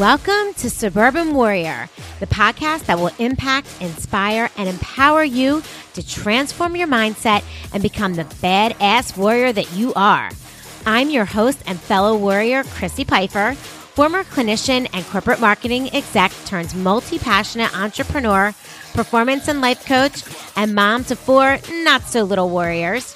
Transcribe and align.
Welcome 0.00 0.54
to 0.54 0.70
Suburban 0.70 1.34
Warrior, 1.34 1.90
the 2.20 2.26
podcast 2.26 2.86
that 2.86 2.98
will 2.98 3.10
impact, 3.18 3.68
inspire, 3.82 4.48
and 4.56 4.66
empower 4.66 5.22
you 5.22 5.62
to 5.92 6.02
transform 6.02 6.74
your 6.74 6.88
mindset 6.88 7.44
and 7.74 7.82
become 7.82 8.14
the 8.14 8.24
badass 8.24 9.18
warrior 9.18 9.52
that 9.52 9.70
you 9.74 9.92
are. 9.92 10.30
I'm 10.86 11.10
your 11.10 11.26
host 11.26 11.62
and 11.66 11.78
fellow 11.78 12.16
warrior, 12.16 12.64
Chrissy 12.64 13.04
Pfeiffer, 13.04 13.52
former 13.56 14.24
clinician 14.24 14.88
and 14.94 15.04
corporate 15.04 15.38
marketing 15.38 15.94
exec 15.94 16.32
turns 16.46 16.74
multi 16.74 17.18
passionate 17.18 17.78
entrepreneur, 17.78 18.54
performance 18.94 19.48
and 19.48 19.60
life 19.60 19.84
coach, 19.84 20.22
and 20.56 20.74
mom 20.74 21.04
to 21.04 21.14
four 21.14 21.58
not 21.84 22.04
so 22.04 22.22
little 22.22 22.48
warriors. 22.48 23.14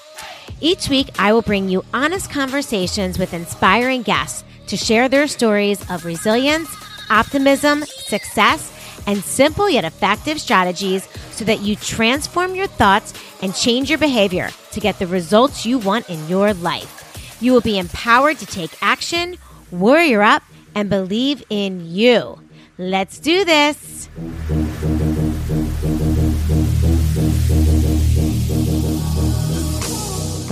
Each 0.60 0.90
week, 0.90 1.08
I 1.18 1.32
will 1.32 1.40
bring 1.40 1.70
you 1.70 1.82
honest 1.94 2.30
conversations 2.30 3.18
with 3.18 3.32
inspiring 3.32 4.02
guests 4.02 4.44
to 4.66 4.76
share 4.76 5.08
their 5.08 5.26
stories 5.26 5.80
of 5.90 6.04
resilience, 6.04 6.68
optimism, 7.10 7.84
success, 7.84 8.72
and 9.06 9.22
simple 9.22 9.68
yet 9.68 9.84
effective 9.84 10.40
strategies 10.40 11.08
so 11.30 11.44
that 11.44 11.60
you 11.60 11.76
transform 11.76 12.54
your 12.54 12.66
thoughts 12.66 13.12
and 13.42 13.54
change 13.54 13.90
your 13.90 13.98
behavior 13.98 14.48
to 14.72 14.80
get 14.80 14.98
the 14.98 15.06
results 15.06 15.66
you 15.66 15.78
want 15.78 16.08
in 16.08 16.26
your 16.28 16.54
life. 16.54 17.36
You 17.40 17.52
will 17.52 17.60
be 17.60 17.78
empowered 17.78 18.38
to 18.38 18.46
take 18.46 18.70
action, 18.80 19.36
warrior 19.70 20.22
up, 20.22 20.42
and 20.74 20.88
believe 20.88 21.44
in 21.50 21.86
you. 21.86 22.38
Let's 22.78 23.18
do 23.18 23.44
this. 23.44 24.08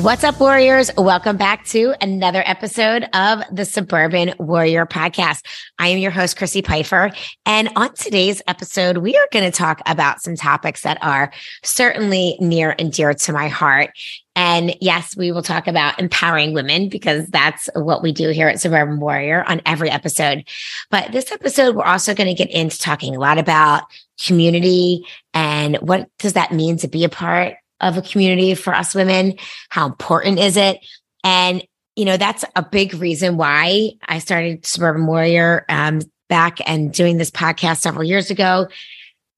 What's 0.03 0.25
up, 0.25 0.41
Warriors? 0.41 0.91
Welcome 0.98 1.36
back 1.36 1.64
to 1.67 1.95
another 2.00 2.42
episode 2.45 3.08
of 3.14 3.41
the 3.53 3.64
Suburban 3.64 4.34
Warrior 4.41 4.84
Podcast. 4.84 5.47
I 5.78 5.91
am 5.91 5.98
your 5.98 6.11
host, 6.11 6.36
Chrissy 6.36 6.61
Pfeiffer. 6.61 7.12
And 7.47 7.70
on 7.77 7.95
today's 7.95 8.42
episode, 8.48 8.97
we 8.97 9.17
are 9.17 9.28
going 9.30 9.45
to 9.48 9.56
talk 9.56 9.80
about 9.86 10.20
some 10.20 10.34
topics 10.34 10.83
that 10.83 10.98
are 11.03 11.33
certainly 11.62 12.36
near 12.41 12.75
and 12.80 12.92
dear 12.92 13.14
to 13.14 13.33
my 13.33 13.47
heart. 13.47 13.91
And 14.34 14.75
yes, 14.80 15.17
we 15.17 15.30
will 15.30 15.41
talk 15.41 15.69
about 15.69 16.00
empowering 16.00 16.53
women 16.53 16.89
because 16.89 17.28
that's 17.28 17.69
what 17.77 18.03
we 18.03 18.11
do 18.11 18.30
here 18.30 18.48
at 18.48 18.61
Suburban 18.61 18.98
Warrior 18.98 19.45
on 19.47 19.62
every 19.67 19.89
episode. 19.89 20.42
But 20.91 21.12
this 21.12 21.30
episode, 21.30 21.77
we're 21.77 21.84
also 21.84 22.12
going 22.12 22.28
to 22.28 22.34
get 22.34 22.50
into 22.50 22.77
talking 22.77 23.14
a 23.14 23.20
lot 23.20 23.39
about 23.39 23.84
community 24.20 25.06
and 25.33 25.77
what 25.77 26.08
does 26.19 26.33
that 26.33 26.50
mean 26.50 26.77
to 26.78 26.89
be 26.89 27.05
a 27.05 27.08
part 27.08 27.55
of 27.83 27.97
a 27.97 28.02
community 28.02 28.55
for 28.55 28.75
us 28.75 28.94
women? 28.94 29.34
How 29.69 29.86
important 29.86 30.38
is 30.38 30.56
it? 30.56 30.78
And, 31.25 31.62
you 31.97 32.05
know, 32.05 32.16
that's 32.16 32.44
a 32.56 32.62
big 32.62 32.94
reason 32.94 33.36
why 33.36 33.91
I 34.06 34.19
started 34.19 34.64
Suburban 34.64 35.06
Warrior 35.06 35.66
um, 35.69 36.00
back 36.28 36.58
and 36.66 36.92
doing 36.92 37.19
this 37.19 37.30
podcast 37.30 37.80
several 37.80 38.05
years 38.05 38.30
ago, 38.30 38.69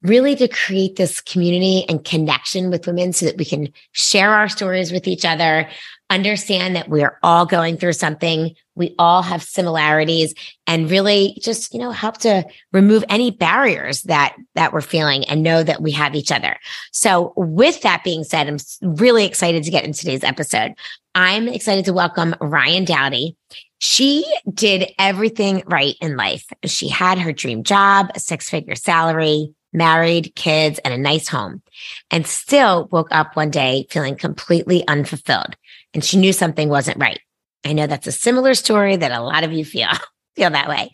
really 0.05 0.36
to 0.36 0.47
create 0.47 0.97
this 0.97 1.20
community 1.20 1.84
and 1.88 2.05
connection 2.05 2.70
with 2.70 2.86
women 2.86 3.12
so 3.12 3.27
that 3.27 3.38
we 3.38 3.44
can 3.44 3.72
share 3.92 4.34
our 4.34 4.48
stories 4.48 4.92
with 4.92 5.08
each 5.08 5.24
other, 5.24 5.69
understand 6.11 6.77
that 6.77 6.91
we 6.91 7.02
are 7.02 7.19
all 7.22 7.46
going 7.46 7.78
through 7.78 7.94
something. 7.94 8.55
We 8.74 8.94
all 8.98 9.22
have 9.22 9.42
similarities 9.42 10.34
and 10.66 10.91
really 10.91 11.38
just, 11.41 11.72
you 11.72 11.80
know, 11.80 11.91
help 11.91 12.19
to 12.19 12.44
remove 12.72 13.02
any 13.08 13.30
barriers 13.30 14.02
that, 14.02 14.36
that 14.55 14.74
we're 14.74 14.83
feeling 14.83 15.24
and 15.24 15.42
know 15.42 15.62
that 15.62 15.80
we 15.80 15.91
have 15.92 16.14
each 16.14 16.30
other. 16.30 16.58
So 16.92 17.33
with 17.36 17.80
that 17.83 18.05
being 18.05 18.24
said, 18.24 18.46
I'm 18.46 18.58
really 18.96 19.24
excited 19.24 19.64
to 19.64 19.70
get 19.70 19.84
in 19.84 19.94
today's 19.94 20.22
episode. 20.22 20.74
I'm 21.14 21.48
excited 21.48 21.86
to 21.86 21.94
welcome 21.94 22.34
Ryan 22.41 22.84
Dowdy. 22.84 23.36
She 23.79 24.24
did 24.52 24.90
everything 24.98 25.62
right 25.67 25.95
in 26.00 26.17
life. 26.17 26.46
She 26.64 26.89
had 26.89 27.18
her 27.18 27.33
dream 27.33 27.62
job, 27.62 28.11
a 28.14 28.20
six 28.20 28.50
figure 28.50 28.74
salary, 28.74 29.55
married, 29.74 30.35
kids, 30.35 30.79
and 30.85 30.95
a 30.95 30.98
nice 30.98 31.29
home, 31.29 31.62
and 32.11 32.27
still 32.27 32.89
woke 32.90 33.08
up 33.11 33.36
one 33.36 33.51
day 33.51 33.86
feeling 33.90 34.17
completely 34.17 34.86
unfulfilled 34.89 35.57
and 35.95 36.05
she 36.05 36.18
knew 36.18 36.33
something 36.33 36.68
wasn't 36.68 37.01
right. 37.01 37.20
I 37.64 37.73
know 37.73 37.86
that's 37.86 38.08
a 38.08 38.12
similar 38.12 38.55
story 38.55 38.96
that 38.96 39.12
a 39.12 39.23
lot 39.23 39.45
of 39.45 39.52
you 39.52 39.64
feel 39.64 39.89
feel 40.36 40.51
that 40.51 40.68
way. 40.68 40.90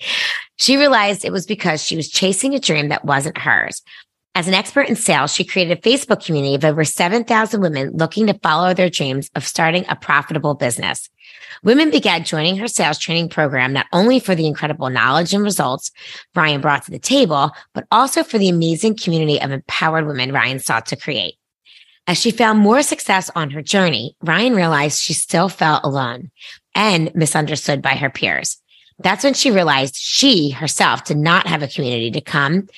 She 0.57 0.77
realized 0.77 1.25
it 1.25 1.33
was 1.33 1.47
because 1.47 1.83
she 1.83 1.97
was 1.97 2.11
chasing 2.11 2.55
a 2.55 2.61
dream 2.61 2.91
that 2.91 3.07
wasn't 3.07 3.39
hers. 3.39 3.83
As 4.35 4.47
an 4.47 4.55
expert 4.55 4.89
in 4.89 4.95
sales, 4.95 5.35
she 5.35 5.45
created 5.45 5.77
a 5.77 5.81
Facebook 5.81 6.25
community 6.25 6.55
of 6.55 6.65
over 6.65 6.85
7,000 6.85 7.61
women 7.61 7.91
looking 7.95 8.27
to 8.29 8.39
follow 8.39 8.75
their 8.75 8.91
dreams 8.91 9.29
of 9.35 9.47
starting 9.47 9.85
a 9.89 9.97
profitable 9.97 10.55
business. 10.55 11.09
Women 11.63 11.91
began 11.91 12.25
joining 12.25 12.57
her 12.57 12.69
sales 12.69 12.99
training 12.99 13.29
program 13.29 13.73
not 13.73 13.87
only 13.93 14.21
for 14.21 14.35
the 14.35 14.47
incredible 14.47 14.91
knowledge 14.91 15.35
and 15.35 15.43
results 15.43 15.91
Ryan 16.35 16.61
brought 16.61 16.85
to 16.85 16.91
the 16.91 16.99
table, 16.99 17.53
but 17.75 17.87
also 17.91 18.23
for 18.23 18.39
the 18.39 18.49
amazing 18.49 18.97
community 18.97 19.41
of 19.41 19.51
empowered 19.51 20.07
women 20.07 20.33
Ryan 20.33 20.59
sought 20.59 20.87
to 20.87 20.97
create. 20.97 21.35
As 22.07 22.19
she 22.19 22.31
found 22.31 22.59
more 22.59 22.83
success 22.83 23.31
on 23.37 23.51
her 23.51 23.63
journey, 23.63 24.17
Ryan 24.23 24.55
realized 24.55 25.01
she 25.01 25.13
still 25.13 25.49
felt 25.49 25.85
alone 25.85 26.31
and 26.75 27.15
misunderstood 27.15 27.83
by 27.83 27.95
her 27.95 28.11
peers. 28.11 28.57
That's 28.99 29.25
when 29.25 29.35
she 29.35 29.51
realized 29.51 29.97
she 29.97 30.51
herself 30.51 31.05
did 31.05 31.17
not 31.17 31.47
have 31.47 31.63
a 31.63 31.69
community 31.69 32.11
to 32.13 32.21
come 32.21 32.69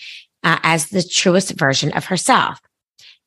uh, 0.42 0.58
as 0.62 0.88
the 0.88 1.02
truest 1.02 1.52
version 1.52 1.92
of 1.92 2.04
herself. 2.04 2.60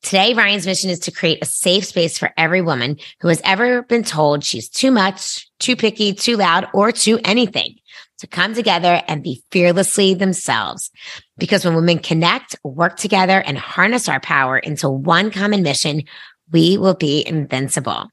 Today, 0.01 0.33
Ryan's 0.33 0.67
mission 0.67 0.89
is 0.89 0.99
to 0.99 1.11
create 1.11 1.39
a 1.41 1.45
safe 1.45 1.85
space 1.85 2.17
for 2.17 2.31
every 2.37 2.61
woman 2.61 2.97
who 3.21 3.27
has 3.27 3.41
ever 3.43 3.81
been 3.83 4.03
told 4.03 4.43
she's 4.43 4.69
too 4.69 4.91
much, 4.91 5.49
too 5.59 5.75
picky, 5.75 6.13
too 6.13 6.37
loud, 6.37 6.67
or 6.73 6.91
too 6.91 7.19
anything 7.23 7.75
to 8.19 8.27
come 8.27 8.53
together 8.53 9.01
and 9.07 9.23
be 9.23 9.43
fearlessly 9.51 10.13
themselves. 10.13 10.91
Because 11.37 11.65
when 11.65 11.75
women 11.75 11.99
connect, 11.99 12.55
work 12.63 12.97
together, 12.97 13.39
and 13.39 13.57
harness 13.57 14.07
our 14.07 14.19
power 14.19 14.57
into 14.57 14.89
one 14.89 15.31
common 15.31 15.63
mission, 15.63 16.03
we 16.51 16.77
will 16.77 16.93
be 16.93 17.25
invincible. 17.25 18.09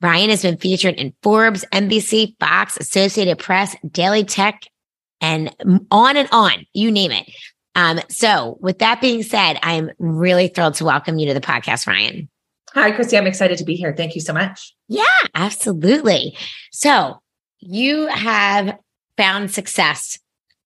Ryan 0.00 0.30
has 0.30 0.42
been 0.42 0.58
featured 0.58 0.94
in 0.96 1.14
Forbes, 1.22 1.64
NBC, 1.72 2.34
Fox, 2.38 2.76
Associated 2.76 3.38
Press, 3.38 3.74
Daily 3.90 4.24
Tech, 4.24 4.62
and 5.20 5.54
on 5.90 6.16
and 6.16 6.28
on, 6.30 6.66
you 6.74 6.90
name 6.90 7.10
it. 7.10 7.30
Um, 7.74 8.00
so, 8.08 8.58
with 8.60 8.78
that 8.78 9.00
being 9.00 9.22
said, 9.22 9.58
I'm 9.62 9.90
really 9.98 10.48
thrilled 10.48 10.74
to 10.74 10.84
welcome 10.84 11.18
you 11.18 11.26
to 11.28 11.34
the 11.34 11.40
podcast, 11.40 11.86
Ryan. 11.86 12.28
Hi, 12.72 12.90
Christy. 12.90 13.16
I'm 13.16 13.26
excited 13.26 13.58
to 13.58 13.64
be 13.64 13.74
here. 13.74 13.94
Thank 13.96 14.14
you 14.14 14.20
so 14.20 14.32
much. 14.32 14.74
Yeah, 14.88 15.04
absolutely. 15.34 16.36
So, 16.72 17.20
you 17.60 18.06
have 18.08 18.76
found 19.16 19.50
success 19.50 20.18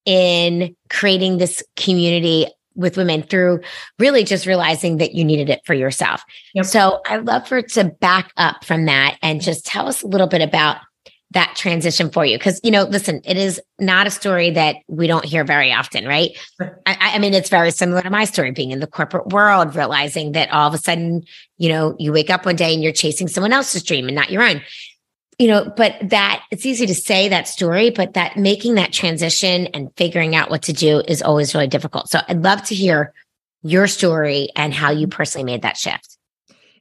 in 0.04 0.74
creating 0.88 1.38
this 1.38 1.62
community 1.76 2.46
with 2.74 2.96
women 2.96 3.22
through 3.22 3.60
really 3.98 4.24
just 4.24 4.46
realizing 4.46 4.98
that 4.98 5.14
you 5.14 5.24
needed 5.24 5.50
it 5.50 5.60
for 5.66 5.74
yourself. 5.74 6.22
Yep. 6.54 6.64
So 6.64 7.00
I'd 7.08 7.26
love 7.26 7.46
for 7.46 7.58
it 7.58 7.72
to 7.72 7.84
back 7.84 8.32
up 8.36 8.64
from 8.64 8.86
that 8.86 9.18
and 9.20 9.42
just 9.42 9.66
tell 9.66 9.88
us 9.88 10.02
a 10.02 10.06
little 10.06 10.28
bit 10.28 10.40
about 10.40 10.78
that 11.32 11.54
transition 11.56 12.10
for 12.10 12.24
you. 12.24 12.38
Cause, 12.38 12.58
you 12.62 12.70
know, 12.70 12.84
listen, 12.84 13.20
it 13.24 13.36
is 13.36 13.60
not 13.78 14.06
a 14.06 14.10
story 14.10 14.50
that 14.52 14.76
we 14.88 15.06
don't 15.06 15.24
hear 15.24 15.44
very 15.44 15.72
often, 15.72 16.06
right? 16.06 16.30
I, 16.60 16.72
I, 16.86 17.18
mean, 17.18 17.34
it's 17.34 17.50
very 17.50 17.70
similar 17.70 18.00
to 18.00 18.08
my 18.08 18.24
story 18.24 18.50
being 18.50 18.70
in 18.70 18.80
the 18.80 18.86
corporate 18.86 19.28
world, 19.28 19.76
realizing 19.76 20.32
that 20.32 20.50
all 20.50 20.66
of 20.66 20.74
a 20.74 20.78
sudden, 20.78 21.24
you 21.58 21.68
know, 21.68 21.94
you 21.98 22.12
wake 22.12 22.30
up 22.30 22.46
one 22.46 22.56
day 22.56 22.72
and 22.72 22.82
you're 22.82 22.92
chasing 22.92 23.28
someone 23.28 23.52
else's 23.52 23.82
dream 23.82 24.06
and 24.06 24.16
not 24.16 24.30
your 24.30 24.42
own 24.42 24.62
you 25.38 25.46
know, 25.46 25.72
but 25.76 25.96
that 26.02 26.42
it's 26.50 26.66
easy 26.66 26.84
to 26.86 26.94
say 26.94 27.28
that 27.28 27.46
story, 27.46 27.90
but 27.90 28.14
that 28.14 28.36
making 28.36 28.74
that 28.74 28.92
transition 28.92 29.68
and 29.68 29.88
figuring 29.96 30.34
out 30.34 30.50
what 30.50 30.62
to 30.62 30.72
do 30.72 31.00
is 31.06 31.22
always 31.22 31.54
really 31.54 31.68
difficult. 31.68 32.10
So 32.10 32.20
I'd 32.28 32.42
love 32.42 32.64
to 32.64 32.74
hear 32.74 33.14
your 33.62 33.86
story 33.86 34.48
and 34.56 34.74
how 34.74 34.90
you 34.90 35.06
personally 35.06 35.44
made 35.44 35.62
that 35.62 35.76
shift. 35.76 36.17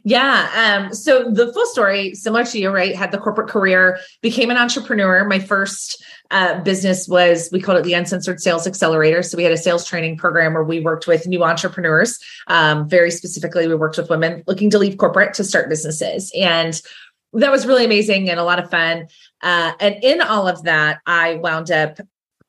Yeah. 0.07 0.86
Um, 0.88 0.94
so 0.94 1.30
the 1.30 1.51
full 1.51 1.65
story, 1.65 2.15
similar 2.15 2.45
to 2.45 2.57
you, 2.57 2.69
right? 2.69 2.95
Had 2.95 3.12
the 3.12 3.18
corporate 3.18 3.50
career, 3.50 4.00
became 4.21 4.50
an 4.50 4.56
entrepreneur. 4.56 5.25
My 5.25 5.39
first 5.39 6.01
uh, 6.31 6.62
business 6.62 7.09
was, 7.09 7.50
we 7.51 7.59
called 7.59 7.80
it 7.80 7.83
the 7.83 7.94
Uncensored 7.94 8.39
Sales 8.39 8.65
Accelerator. 8.65 9.21
So 9.21 9.36
we 9.36 9.44
had 9.44 9.51
a 9.51 9.57
sales 9.57 9.86
training 9.86 10.15
program 10.15 10.54
where 10.54 10.63
we 10.63 10.80
worked 10.80 11.07
with 11.07 11.27
new 11.27 11.44
entrepreneurs. 11.44 12.19
Um, 12.48 12.88
very 12.88 13.12
specifically, 13.12 13.68
we 13.68 13.75
worked 13.75 13.98
with 13.98 14.09
women 14.09 14.45
looking 14.48 14.69
to 14.69 14.80
leave 14.80 14.98
corporate 14.98 15.33
to 15.33 15.44
start 15.44 15.68
businesses. 15.68 16.31
And 16.39 16.81
that 17.33 17.51
was 17.51 17.68
really 17.68 17.83
amazing 17.83 18.30
and 18.30 18.39
a 18.39 18.45
lot 18.45 18.63
of 18.63 18.71
fun. 18.71 19.07
Uh, 19.44 19.74
and 19.81 20.01
in 20.01 20.21
all 20.21 20.48
of 20.48 20.63
that, 20.63 21.00
I 21.06 21.36
wound 21.36 21.69
up 21.69 22.00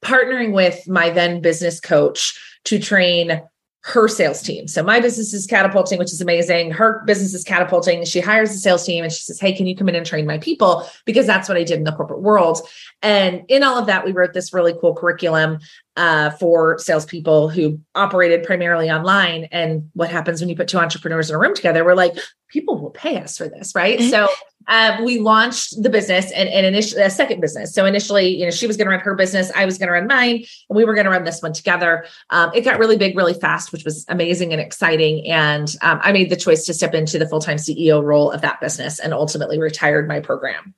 partnering 0.04 0.52
with 0.52 0.86
my 0.86 1.10
then 1.10 1.40
business 1.40 1.80
coach 1.80 2.38
to 2.66 2.78
train 2.78 3.42
her 3.82 4.08
sales 4.08 4.42
team. 4.42 4.66
So 4.66 4.82
my 4.82 5.00
business 5.00 5.32
is 5.32 5.46
catapulting, 5.46 5.98
which 5.98 6.12
is 6.12 6.20
amazing. 6.20 6.72
Her 6.72 7.02
business 7.06 7.32
is 7.32 7.44
catapulting. 7.44 8.04
She 8.04 8.20
hires 8.20 8.50
a 8.50 8.58
sales 8.58 8.84
team 8.84 9.04
and 9.04 9.12
she 9.12 9.22
says, 9.22 9.40
Hey, 9.40 9.52
can 9.52 9.66
you 9.66 9.76
come 9.76 9.88
in 9.88 9.94
and 9.94 10.04
train 10.04 10.26
my 10.26 10.38
people? 10.38 10.88
Because 11.04 11.26
that's 11.26 11.48
what 11.48 11.56
I 11.56 11.64
did 11.64 11.78
in 11.78 11.84
the 11.84 11.92
corporate 11.92 12.20
world. 12.20 12.60
And 13.02 13.44
in 13.48 13.62
all 13.62 13.78
of 13.78 13.86
that, 13.86 14.04
we 14.04 14.12
wrote 14.12 14.34
this 14.34 14.52
really 14.52 14.74
cool 14.80 14.94
curriculum 14.94 15.60
uh, 15.98 16.30
for 16.30 16.78
salespeople 16.78 17.48
who 17.48 17.80
operated 17.96 18.44
primarily 18.44 18.88
online. 18.88 19.48
And 19.50 19.90
what 19.94 20.10
happens 20.10 20.40
when 20.40 20.48
you 20.48 20.54
put 20.54 20.68
two 20.68 20.78
entrepreneurs 20.78 21.28
in 21.28 21.34
a 21.34 21.38
room 21.38 21.54
together? 21.56 21.84
We're 21.84 21.94
like, 21.94 22.16
people 22.48 22.78
will 22.78 22.90
pay 22.90 23.20
us 23.20 23.36
for 23.36 23.48
this, 23.48 23.74
right? 23.74 23.98
Mm-hmm. 23.98 24.08
So 24.08 24.28
um, 24.68 25.04
we 25.04 25.18
launched 25.18 25.82
the 25.82 25.90
business 25.90 26.30
and, 26.30 26.48
and 26.48 26.64
initially 26.64 27.02
a 27.02 27.10
second 27.10 27.40
business. 27.40 27.74
So 27.74 27.84
initially, 27.84 28.28
you 28.28 28.44
know, 28.44 28.52
she 28.52 28.68
was 28.68 28.76
going 28.76 28.86
to 28.86 28.92
run 28.92 29.00
her 29.00 29.16
business, 29.16 29.50
I 29.56 29.64
was 29.64 29.76
going 29.76 29.88
to 29.88 29.92
run 29.92 30.06
mine, 30.06 30.36
and 30.36 30.76
we 30.76 30.84
were 30.84 30.94
going 30.94 31.06
to 31.06 31.10
run 31.10 31.24
this 31.24 31.42
one 31.42 31.52
together. 31.52 32.06
Um, 32.30 32.52
it 32.54 32.60
got 32.60 32.78
really 32.78 32.96
big, 32.96 33.16
really 33.16 33.34
fast, 33.34 33.72
which 33.72 33.84
was 33.84 34.04
amazing 34.08 34.52
and 34.52 34.60
exciting. 34.60 35.26
And 35.28 35.74
um, 35.82 35.98
I 36.02 36.12
made 36.12 36.30
the 36.30 36.36
choice 36.36 36.64
to 36.66 36.74
step 36.74 36.94
into 36.94 37.18
the 37.18 37.28
full 37.28 37.40
time 37.40 37.56
CEO 37.56 38.04
role 38.04 38.30
of 38.30 38.40
that 38.42 38.60
business 38.60 39.00
and 39.00 39.12
ultimately 39.12 39.58
retired 39.58 40.06
my 40.06 40.20
program. 40.20 40.74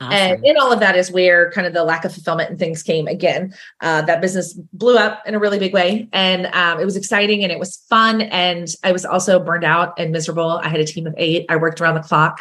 Awesome. 0.00 0.12
And 0.12 0.44
in 0.44 0.56
all 0.56 0.72
of 0.72 0.80
that 0.80 0.96
is 0.96 1.10
where 1.10 1.50
kind 1.50 1.66
of 1.66 1.72
the 1.72 1.84
lack 1.84 2.04
of 2.04 2.12
fulfillment 2.12 2.50
and 2.50 2.58
things 2.58 2.82
came 2.82 3.06
again. 3.06 3.54
Uh, 3.80 4.02
that 4.02 4.20
business 4.20 4.54
blew 4.72 4.96
up 4.96 5.22
in 5.26 5.34
a 5.34 5.38
really 5.38 5.58
big 5.58 5.72
way. 5.72 6.08
And 6.12 6.46
um, 6.46 6.80
it 6.80 6.84
was 6.84 6.96
exciting 6.96 7.42
and 7.42 7.52
it 7.52 7.58
was 7.58 7.76
fun. 7.88 8.22
And 8.22 8.68
I 8.82 8.92
was 8.92 9.04
also 9.04 9.38
burned 9.38 9.64
out 9.64 9.98
and 9.98 10.12
miserable. 10.12 10.60
I 10.62 10.68
had 10.68 10.80
a 10.80 10.86
team 10.86 11.06
of 11.06 11.14
eight. 11.16 11.46
I 11.48 11.56
worked 11.56 11.80
around 11.80 11.94
the 11.94 12.02
clock 12.02 12.40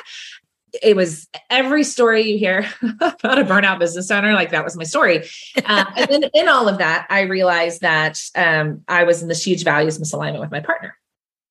it 0.82 0.96
was 0.96 1.28
every 1.50 1.84
story 1.84 2.22
you 2.22 2.38
hear 2.38 2.66
about 3.02 3.40
a 3.40 3.44
burnout 3.44 3.80
business 3.80 4.10
owner 4.10 4.34
like 4.34 4.52
that 4.52 4.64
was 4.64 4.78
my 4.78 4.84
story 4.84 5.28
uh, 5.66 5.86
and 5.98 6.08
then 6.10 6.24
in 6.34 6.48
all 6.48 6.68
of 6.68 6.78
that 6.78 7.06
i 7.10 7.22
realized 7.22 7.82
that 7.82 8.18
um, 8.36 8.82
i 8.88 9.04
was 9.04 9.22
in 9.22 9.28
this 9.28 9.46
huge 9.46 9.64
values 9.64 10.00
misalignment 10.00 10.40
with 10.40 10.52
my 10.52 10.60
partner 10.60 10.96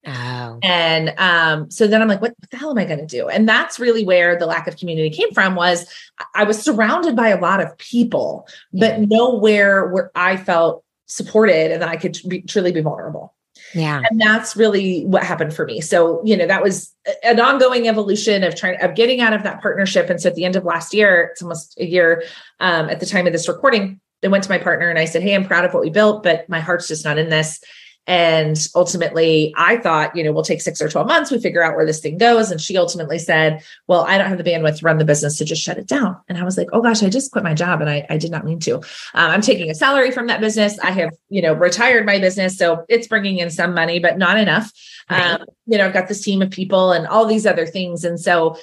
Oh. 0.06 0.58
And 0.62 1.12
um, 1.19 1.70
so 1.70 1.87
then 1.87 2.00
I'm 2.00 2.08
like, 2.08 2.23
what, 2.23 2.35
what 2.38 2.50
the 2.50 2.56
hell 2.56 2.70
am 2.70 2.79
I 2.79 2.85
going 2.85 3.00
to 3.00 3.06
do? 3.06 3.29
And 3.29 3.49
that's 3.49 3.79
really 3.79 4.05
where 4.05 4.38
the 4.38 4.47
lack 4.47 4.67
of 4.67 4.76
community 4.76 5.11
came 5.11 5.32
from 5.32 5.55
was 5.55 5.93
I 6.35 6.44
was 6.44 6.61
surrounded 6.61 7.17
by 7.17 7.29
a 7.29 7.41
lot 7.41 7.61
of 7.61 7.76
people, 7.76 8.49
but 8.73 8.99
yeah. 8.99 9.06
nowhere 9.08 9.88
where 9.88 10.11
I 10.14 10.37
felt 10.37 10.85
supported 11.06 11.73
and 11.73 11.82
that 11.82 11.88
I 11.88 11.97
could 11.97 12.19
be, 12.26 12.41
truly 12.43 12.73
be 12.73 12.81
vulnerable. 12.81 13.35
Yeah. 13.75 14.02
And 14.08 14.20
that's 14.20 14.56
really 14.56 15.05
what 15.05 15.23
happened 15.23 15.55
for 15.55 15.67
me. 15.67 15.81
So, 15.81 16.23
you 16.25 16.37
know, 16.37 16.46
that 16.46 16.62
was 16.62 16.94
an 17.23 17.38
ongoing 17.38 17.88
evolution 17.88 18.43
of 18.43 18.56
trying 18.56 18.81
of 18.81 18.94
getting 18.94 19.20
out 19.20 19.32
of 19.32 19.43
that 19.43 19.61
partnership. 19.61 20.08
And 20.08 20.20
so 20.20 20.31
at 20.31 20.35
the 20.35 20.44
end 20.44 20.56
of 20.56 20.64
last 20.64 20.94
year, 20.94 21.31
it's 21.31 21.43
almost 21.43 21.79
a 21.79 21.85
year 21.85 22.25
um, 22.58 22.88
at 22.88 23.00
the 23.00 23.06
time 23.06 23.26
of 23.26 23.32
this 23.32 23.49
recording, 23.49 24.00
I 24.25 24.29
went 24.29 24.44
to 24.44 24.50
my 24.50 24.58
partner 24.58 24.88
and 24.88 24.99
I 24.99 25.05
said, 25.05 25.23
Hey, 25.23 25.35
I'm 25.35 25.46
proud 25.46 25.64
of 25.64 25.73
what 25.73 25.82
we 25.82 25.91
built, 25.91 26.23
but 26.23 26.49
my 26.49 26.61
heart's 26.61 26.88
just 26.88 27.05
not 27.05 27.19
in 27.19 27.31
this. 27.31 27.62
And 28.06 28.56
ultimately, 28.75 29.55
I 29.56 29.76
thought, 29.76 30.17
you 30.17 30.25
know, 30.25 30.32
we'll 30.32 30.43
take 30.43 30.62
six 30.62 30.81
or 30.82 30.88
12 30.88 31.06
months, 31.06 31.31
we 31.31 31.38
figure 31.38 31.62
out 31.62 31.76
where 31.76 31.87
this 31.87 32.00
thing 32.00 32.19
goes. 32.19 32.50
And 32.50 32.61
she 32.61 32.76
ultimately 32.76 33.19
said, 33.19 33.62
Well, 33.87 34.02
I 34.02 34.19
don't 34.19 34.29
have 34.29 34.38
the 34.38 34.44
bandwidth 34.44 34.79
to 34.79 34.85
run 34.85 34.99
the 34.99 35.05
business 35.05 35.38
to 35.38 35.44
just 35.44 35.62
shut 35.62 35.79
it 35.79 35.87
down. 35.87 36.17
And 36.29 36.38
I 36.38 36.43
was 36.43 36.56
like, 36.56 36.69
Oh 36.73 36.82
gosh, 36.82 37.02
I 37.02 37.08
just 37.08 37.31
quit 37.31 37.44
my 37.44 37.55
job 37.55 37.81
and 37.81 37.91
I, 37.91 38.06
I 38.11 38.17
did 38.17 38.31
not 38.31 38.44
mean 38.44 38.58
to. 38.61 38.76
Um, 38.76 38.82
I'm 39.14 39.43
taking 39.43 39.70
a 39.70 39.75
salary 39.75 40.11
from 40.11 40.26
that 40.26 40.41
business. 40.41 40.79
I 40.81 40.91
have, 40.91 41.11
you 41.29 41.43
know, 41.43 41.52
retired 41.52 42.06
my 42.06 42.19
business. 42.19 42.56
So 42.56 42.85
it's 42.88 43.06
bringing 43.06 43.38
in 43.38 43.50
some 43.50 43.75
money, 43.75 43.99
but 44.00 44.19
not 44.19 44.38
enough. 44.38 44.73
Right. 45.11 45.23
Um, 45.23 45.44
you 45.67 45.79
know, 45.79 45.87
I've 45.87 45.93
got 45.93 46.08
this 46.08 46.23
team 46.23 46.43
of 46.43 46.50
people 46.50 46.93
and 46.93 47.06
all 47.06 47.26
these 47.26 47.46
other 47.46 47.67
things. 47.67 48.05
And 48.05 48.19
so 48.19 48.56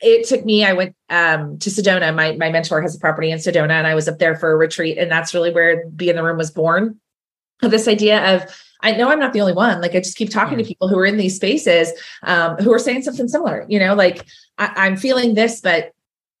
it 0.00 0.28
took 0.28 0.44
me 0.44 0.64
i 0.64 0.72
went 0.72 0.94
um, 1.10 1.58
to 1.58 1.70
sedona 1.70 2.14
my, 2.14 2.30
my 2.36 2.50
mentor 2.50 2.80
has 2.80 2.94
a 2.94 3.00
property 3.00 3.32
in 3.32 3.38
sedona 3.38 3.72
and 3.72 3.86
i 3.86 3.96
was 3.96 4.06
up 4.06 4.20
there 4.20 4.36
for 4.36 4.52
a 4.52 4.56
retreat 4.56 4.96
and 4.96 5.10
that's 5.10 5.34
really 5.34 5.52
where 5.52 5.88
be 5.88 6.08
in 6.08 6.14
the 6.14 6.22
room 6.22 6.38
was 6.38 6.52
born 6.52 7.00
this 7.62 7.88
idea 7.88 8.34
of 8.34 8.64
I 8.80 8.92
know 8.92 9.10
I'm 9.10 9.18
not 9.18 9.32
the 9.32 9.40
only 9.40 9.54
one. 9.54 9.80
Like 9.80 9.94
I 9.94 9.98
just 9.98 10.16
keep 10.16 10.30
talking 10.30 10.56
mm. 10.56 10.62
to 10.62 10.66
people 10.66 10.88
who 10.88 10.98
are 10.98 11.06
in 11.06 11.16
these 11.16 11.36
spaces 11.36 11.92
um, 12.22 12.56
who 12.58 12.72
are 12.72 12.78
saying 12.78 13.02
something 13.02 13.28
similar. 13.28 13.66
You 13.68 13.78
know, 13.80 13.94
like 13.94 14.24
I, 14.58 14.72
I'm 14.76 14.96
feeling 14.96 15.34
this, 15.34 15.60
but 15.60 15.92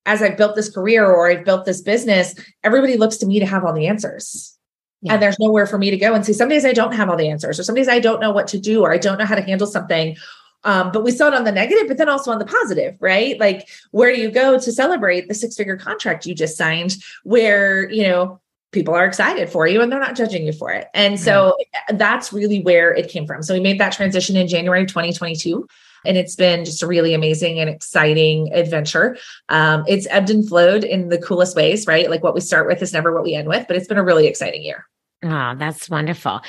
as 0.06 0.22
I've 0.22 0.36
built 0.36 0.54
this 0.54 0.72
career 0.72 1.04
or 1.04 1.28
I've 1.30 1.44
built 1.44 1.64
this 1.66 1.82
business, 1.82 2.34
everybody 2.62 2.96
looks 2.96 3.16
to 3.18 3.26
me 3.26 3.40
to 3.40 3.46
have 3.46 3.64
all 3.64 3.72
the 3.74 3.88
answers. 3.88 4.56
Yeah. 5.02 5.14
And 5.14 5.22
there's 5.22 5.38
nowhere 5.38 5.66
for 5.66 5.78
me 5.78 5.90
to 5.90 5.96
go 5.96 6.14
and 6.14 6.24
see. 6.24 6.32
Some 6.32 6.48
days 6.48 6.64
I 6.64 6.72
don't 6.72 6.94
have 6.94 7.08
all 7.08 7.16
the 7.16 7.28
answers, 7.28 7.60
or 7.60 7.62
some 7.62 7.74
days 7.74 7.88
I 7.88 8.00
don't 8.00 8.20
know 8.20 8.32
what 8.32 8.48
to 8.48 8.58
do, 8.58 8.82
or 8.82 8.92
I 8.92 8.98
don't 8.98 9.18
know 9.18 9.26
how 9.26 9.36
to 9.36 9.42
handle 9.42 9.66
something. 9.66 10.16
Um, 10.64 10.90
but 10.90 11.04
we 11.04 11.12
saw 11.12 11.28
it 11.28 11.34
on 11.34 11.44
the 11.44 11.52
negative, 11.52 11.86
but 11.86 11.98
then 11.98 12.08
also 12.08 12.32
on 12.32 12.40
the 12.40 12.44
positive, 12.44 12.96
right? 13.00 13.38
Like, 13.38 13.68
where 13.92 14.12
do 14.12 14.20
you 14.20 14.28
go 14.28 14.58
to 14.58 14.72
celebrate 14.72 15.28
the 15.28 15.34
six 15.34 15.56
figure 15.56 15.76
contract 15.76 16.26
you 16.26 16.34
just 16.34 16.56
signed? 16.56 16.96
Where, 17.22 17.88
you 17.90 18.02
know, 18.02 18.40
people 18.72 18.94
are 18.94 19.06
excited 19.06 19.48
for 19.48 19.66
you 19.66 19.80
and 19.80 19.90
they're 19.90 20.00
not 20.00 20.16
judging 20.16 20.46
you 20.46 20.52
for 20.52 20.70
it. 20.70 20.88
And 20.92 21.18
so 21.18 21.56
that's 21.94 22.32
really 22.32 22.60
where 22.60 22.94
it 22.94 23.08
came 23.08 23.26
from. 23.26 23.42
So 23.42 23.54
we 23.54 23.60
made 23.60 23.80
that 23.80 23.92
transition 23.92 24.36
in 24.36 24.46
January 24.46 24.84
2022. 24.84 25.66
And 26.04 26.16
it's 26.16 26.36
been 26.36 26.64
just 26.64 26.82
a 26.82 26.86
really 26.86 27.12
amazing 27.12 27.58
and 27.58 27.68
exciting 27.68 28.52
adventure. 28.52 29.16
Um, 29.48 29.84
it's 29.88 30.06
ebbed 30.10 30.30
and 30.30 30.46
flowed 30.46 30.84
in 30.84 31.08
the 31.08 31.18
coolest 31.18 31.56
ways, 31.56 31.86
right? 31.86 32.08
Like 32.08 32.22
what 32.22 32.34
we 32.34 32.40
start 32.40 32.68
with 32.68 32.82
is 32.82 32.92
never 32.92 33.12
what 33.12 33.24
we 33.24 33.34
end 33.34 33.48
with, 33.48 33.66
but 33.66 33.76
it's 33.76 33.88
been 33.88 33.98
a 33.98 34.04
really 34.04 34.26
exciting 34.26 34.62
year. 34.62 34.86
Oh, 35.24 35.54
that's 35.56 35.90
wonderful. 35.90 36.40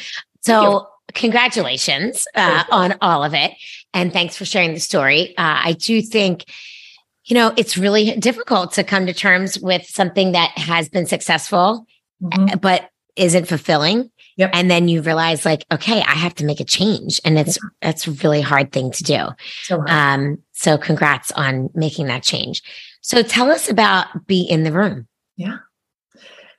So, 0.41 0.87
congratulations 1.13 2.27
uh, 2.35 2.63
on 2.69 2.95
all 3.01 3.23
of 3.23 3.33
it. 3.33 3.51
And 3.95 4.13
thanks 4.13 4.37
for 4.37 4.45
sharing 4.45 4.75
the 4.75 4.79
story. 4.79 5.35
Uh, 5.37 5.61
I 5.65 5.73
do 5.73 6.01
think 6.01 6.45
you 7.25 7.35
know, 7.35 7.53
it's 7.57 7.77
really 7.77 8.15
difficult 8.17 8.71
to 8.73 8.83
come 8.83 9.05
to 9.05 9.13
terms 9.13 9.59
with 9.59 9.85
something 9.85 10.31
that 10.31 10.49
has 10.57 10.89
been 10.89 11.05
successful 11.05 11.85
mm-hmm. 12.21 12.57
but 12.59 12.89
isn't 13.15 13.47
fulfilling. 13.47 14.09
Yep. 14.37 14.51
And 14.53 14.71
then 14.71 14.87
you 14.87 15.01
realize 15.01 15.45
like, 15.45 15.65
okay, 15.71 15.99
I 16.01 16.13
have 16.13 16.35
to 16.35 16.45
make 16.45 16.61
a 16.61 16.65
change. 16.65 17.19
And 17.25 17.37
it's, 17.37 17.57
yeah. 17.57 17.69
that's 17.81 18.07
a 18.07 18.11
really 18.11 18.41
hard 18.41 18.71
thing 18.71 18.91
to 18.91 19.03
do. 19.03 19.27
So, 19.63 19.83
um, 19.87 20.37
so 20.53 20.77
congrats 20.77 21.31
on 21.33 21.69
making 21.73 22.07
that 22.07 22.23
change. 22.23 22.63
So 23.01 23.21
tell 23.21 23.51
us 23.51 23.69
about 23.69 24.27
Be 24.27 24.41
in 24.41 24.63
the 24.63 24.71
Room. 24.71 25.07
Yeah. 25.35 25.57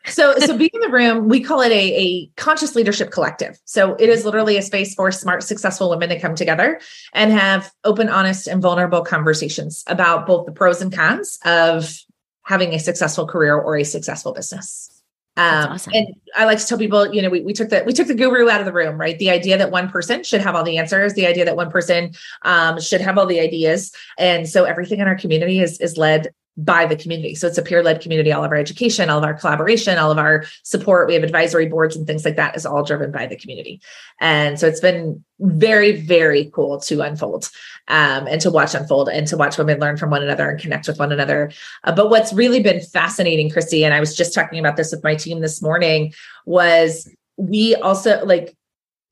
So, 0.06 0.38
so 0.38 0.56
be 0.56 0.70
in 0.72 0.80
the 0.80 0.88
room, 0.88 1.28
we 1.28 1.40
call 1.40 1.60
it 1.60 1.72
a, 1.72 1.94
a 1.94 2.26
conscious 2.36 2.74
leadership 2.74 3.10
collective. 3.10 3.58
So 3.66 3.94
it 3.96 4.08
is 4.08 4.24
literally 4.24 4.56
a 4.56 4.62
space 4.62 4.94
for 4.94 5.12
smart, 5.12 5.42
successful 5.42 5.90
women 5.90 6.08
to 6.08 6.18
come 6.18 6.34
together 6.34 6.80
and 7.12 7.30
have 7.32 7.70
open, 7.84 8.08
honest, 8.08 8.46
and 8.46 8.62
vulnerable 8.62 9.02
conversations 9.02 9.84
about 9.86 10.26
both 10.26 10.46
the 10.46 10.52
pros 10.52 10.80
and 10.80 10.92
cons 10.92 11.38
of 11.44 11.98
having 12.44 12.72
a 12.72 12.78
successful 12.78 13.26
career 13.26 13.56
or 13.56 13.76
a 13.76 13.84
successful 13.84 14.32
business. 14.32 14.99
Um, 15.40 15.72
awesome. 15.72 15.92
And 15.94 16.14
I 16.36 16.44
like 16.44 16.58
to 16.58 16.66
tell 16.66 16.78
people, 16.78 17.14
you 17.14 17.22
know, 17.22 17.30
we, 17.30 17.40
we 17.40 17.52
took 17.52 17.70
the 17.70 17.82
we 17.86 17.92
took 17.92 18.08
the 18.08 18.14
guru 18.14 18.48
out 18.48 18.60
of 18.60 18.66
the 18.66 18.72
room, 18.72 19.00
right? 19.00 19.18
The 19.18 19.30
idea 19.30 19.56
that 19.56 19.70
one 19.70 19.88
person 19.88 20.22
should 20.22 20.42
have 20.42 20.54
all 20.54 20.62
the 20.62 20.76
answers, 20.76 21.14
the 21.14 21.26
idea 21.26 21.44
that 21.46 21.56
one 21.56 21.70
person 21.70 22.12
um, 22.42 22.80
should 22.80 23.00
have 23.00 23.16
all 23.16 23.26
the 23.26 23.40
ideas, 23.40 23.92
and 24.18 24.48
so 24.48 24.64
everything 24.64 25.00
in 25.00 25.08
our 25.08 25.16
community 25.16 25.60
is 25.60 25.80
is 25.80 25.96
led 25.96 26.34
by 26.64 26.84
the 26.84 26.96
community. 26.96 27.34
So 27.34 27.46
it's 27.46 27.56
a 27.56 27.62
peer 27.62 27.82
led 27.82 28.02
community. 28.02 28.32
All 28.32 28.44
of 28.44 28.50
our 28.50 28.56
education, 28.56 29.08
all 29.08 29.18
of 29.18 29.24
our 29.24 29.34
collaboration, 29.34 29.98
all 29.98 30.10
of 30.10 30.18
our 30.18 30.44
support. 30.62 31.08
We 31.08 31.14
have 31.14 31.22
advisory 31.22 31.66
boards 31.66 31.96
and 31.96 32.06
things 32.06 32.24
like 32.24 32.36
that 32.36 32.54
is 32.54 32.66
all 32.66 32.82
driven 32.82 33.10
by 33.10 33.26
the 33.26 33.36
community. 33.36 33.80
And 34.20 34.60
so 34.60 34.66
it's 34.66 34.80
been 34.80 35.24
very, 35.38 36.00
very 36.00 36.50
cool 36.52 36.78
to 36.80 37.00
unfold 37.00 37.48
um, 37.88 38.26
and 38.26 38.40
to 38.42 38.50
watch 38.50 38.74
unfold 38.74 39.08
and 39.08 39.26
to 39.28 39.38
watch 39.38 39.56
women 39.56 39.80
learn 39.80 39.96
from 39.96 40.10
one 40.10 40.22
another 40.22 40.50
and 40.50 40.60
connect 40.60 40.86
with 40.86 40.98
one 40.98 41.12
another. 41.12 41.50
Uh, 41.84 41.92
but 41.92 42.10
what's 42.10 42.32
really 42.32 42.62
been 42.62 42.80
fascinating, 42.80 43.48
Christy, 43.48 43.84
and 43.84 43.94
I 43.94 44.00
was 44.00 44.14
just 44.14 44.34
talking 44.34 44.58
about 44.58 44.76
this 44.76 44.92
with 44.92 45.02
my 45.02 45.14
team 45.14 45.40
this 45.40 45.62
morning, 45.62 46.12
was 46.44 47.10
we 47.38 47.74
also 47.76 48.22
like 48.24 48.54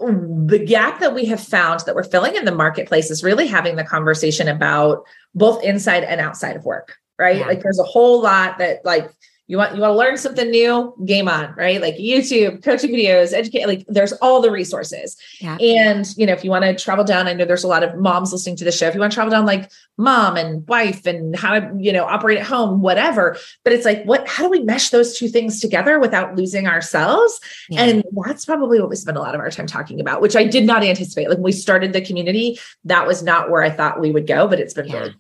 the 0.01 0.65
gap 0.65 1.01
that 1.01 1.15
we 1.15 1.25
have 1.25 1.43
found 1.43 1.81
that 1.81 1.95
we're 1.95 2.05
filling 2.05 2.37
in 2.37 2.45
the 2.45 2.55
marketplace 2.55 3.11
is 3.11 3.25
really 3.25 3.47
having 3.49 3.75
the 3.77 3.83
conversation 3.83 4.47
about 4.47 5.05
both 5.35 5.65
inside 5.65 6.05
and 6.05 6.21
outside 6.21 6.55
of 6.55 6.65
work 6.65 6.99
right? 7.19 7.39
Yeah. 7.39 7.47
Like 7.47 7.63
there's 7.63 7.79
a 7.79 7.85
whole 7.85 8.23
lot 8.23 8.59
that 8.59 8.85
like 8.85 9.11
you 9.49 9.57
want 9.57 9.75
you 9.75 9.81
want 9.81 9.93
to 9.93 9.97
learn 9.97 10.19
something 10.19 10.51
new, 10.51 10.95
game 11.07 11.27
on, 11.27 11.55
right? 11.57 11.81
Like 11.81 11.97
YouTube, 11.97 12.63
coaching 12.63 12.91
videos, 12.91 13.33
educate, 13.33 13.67
like 13.67 13.85
there's 13.89 14.13
all 14.13 14.43
the 14.43 14.51
resources. 14.51 15.17
Yeah. 15.41 15.57
And 15.57 16.07
you 16.19 16.27
know, 16.27 16.35
if 16.35 16.45
you 16.45 16.51
want 16.51 16.65
to 16.65 16.75
travel 16.75 17.03
down, 17.03 17.27
I 17.27 17.33
know 17.33 17.47
there's 17.47 17.65
a 17.65 17.69
lot 17.69 17.83
of 17.83 17.97
moms 17.97 18.31
listening 18.31 18.57
to 18.57 18.65
the 18.65 18.71
show. 18.71 18.87
If 18.87 18.95
you 18.95 19.01
want 19.01 19.11
to 19.11 19.15
travel 19.15 19.31
down 19.31 19.47
like 19.47 19.73
mom 19.97 20.37
and 20.37 20.69
wife 20.69 21.07
and 21.07 21.35
how 21.35 21.59
to, 21.59 21.75
you 21.79 21.95
know, 21.95 22.05
operate 22.05 22.37
at 22.37 22.47
home, 22.47 22.83
whatever. 22.83 23.39
But 23.65 23.73
it's 23.73 23.87
like, 23.87 24.05
what 24.05 24.29
how 24.29 24.45
do 24.45 24.51
we 24.51 24.61
mesh 24.61 24.91
those 24.91 25.17
two 25.17 25.29
things 25.29 25.61
together 25.61 25.99
without 25.99 26.37
losing 26.37 26.67
ourselves? 26.67 27.41
Yeah. 27.71 27.85
And 27.85 28.05
that's 28.27 28.45
probably 28.45 28.79
what 28.81 28.91
we 28.91 28.97
spend 28.97 29.17
a 29.17 29.21
lot 29.21 29.35
of 29.35 29.41
our 29.41 29.51
time 29.51 29.67
talking 29.67 29.99
about, 29.99 30.21
which 30.21 30.37
I 30.37 30.45
did 30.45 30.67
not 30.67 30.85
anticipate. 30.85 31.31
Like 31.31 31.39
when 31.39 31.45
we 31.45 31.53
started 31.53 31.95
the 31.95 32.03
community, 32.03 32.61
that 32.85 33.07
was 33.07 33.23
not 33.23 33.51
where 33.51 33.63
I 33.63 33.71
thought 33.71 33.99
we 33.99 34.11
would 34.11 34.27
go, 34.27 34.47
but 34.47 34.61
it's 34.61 34.75
been 34.75 34.89
yeah. 34.89 34.99
really 34.99 35.15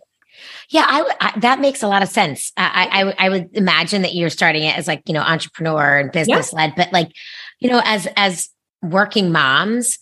yeah, 0.70 0.84
I, 0.86 1.14
I, 1.20 1.38
that 1.40 1.60
makes 1.60 1.82
a 1.82 1.88
lot 1.88 2.02
of 2.02 2.08
sense. 2.08 2.52
I, 2.56 3.14
I, 3.18 3.26
I 3.26 3.28
would 3.30 3.56
imagine 3.56 4.02
that 4.02 4.14
you're 4.14 4.28
starting 4.28 4.64
it 4.64 4.76
as 4.76 4.86
like 4.86 5.02
you 5.06 5.14
know 5.14 5.22
entrepreneur 5.22 5.98
and 5.98 6.12
business 6.12 6.52
led, 6.52 6.74
but 6.76 6.92
like 6.92 7.10
you 7.58 7.70
know 7.70 7.80
as 7.84 8.06
as 8.16 8.50
working 8.82 9.32
moms, 9.32 9.98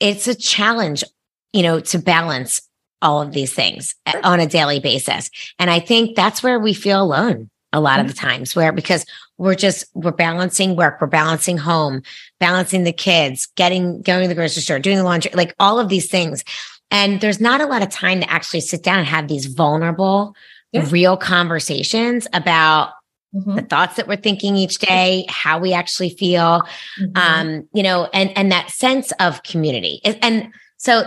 it's 0.00 0.26
a 0.26 0.34
challenge, 0.34 1.04
you 1.52 1.62
know, 1.62 1.80
to 1.80 1.98
balance 1.98 2.62
all 3.02 3.20
of 3.20 3.32
these 3.32 3.52
things 3.52 3.94
on 4.24 4.40
a 4.40 4.46
daily 4.46 4.80
basis, 4.80 5.28
and 5.58 5.70
I 5.70 5.80
think 5.80 6.16
that's 6.16 6.42
where 6.42 6.58
we 6.58 6.72
feel 6.72 7.02
alone 7.02 7.50
a 7.72 7.80
lot 7.80 7.98
mm-hmm. 7.98 8.08
of 8.08 8.14
the 8.14 8.18
times, 8.18 8.56
where 8.56 8.72
because 8.72 9.04
we're 9.36 9.54
just 9.54 9.84
we're 9.92 10.12
balancing 10.12 10.76
work, 10.76 10.98
we're 10.98 11.08
balancing 11.08 11.58
home, 11.58 12.00
balancing 12.40 12.84
the 12.84 12.92
kids, 12.92 13.48
getting 13.54 14.00
going 14.00 14.22
to 14.22 14.28
the 14.28 14.34
grocery 14.34 14.62
store, 14.62 14.78
doing 14.78 14.96
the 14.96 15.04
laundry, 15.04 15.30
like 15.34 15.54
all 15.58 15.78
of 15.78 15.90
these 15.90 16.08
things 16.08 16.42
and 16.90 17.20
there's 17.20 17.40
not 17.40 17.60
a 17.60 17.66
lot 17.66 17.82
of 17.82 17.88
time 17.90 18.20
to 18.20 18.30
actually 18.30 18.60
sit 18.60 18.82
down 18.82 18.98
and 18.98 19.06
have 19.08 19.28
these 19.28 19.46
vulnerable, 19.46 20.34
yeah. 20.72 20.86
real 20.90 21.16
conversations 21.16 22.26
about 22.32 22.92
the 23.32 23.60
thoughts 23.68 23.96
that 23.96 24.08
we're 24.08 24.16
thinking 24.16 24.56
each 24.56 24.78
day, 24.78 25.26
how 25.28 25.58
we 25.58 25.74
actually 25.74 26.08
feel, 26.10 26.62
Mhm. 26.98 27.18
um, 27.18 27.68
you 27.74 27.82
know, 27.82 28.08
and 28.14 28.30
and 28.36 28.50
that 28.50 28.70
sense 28.70 29.12
of 29.20 29.42
community. 29.42 30.00
And, 30.04 30.18
and 30.22 30.48
so, 30.78 31.02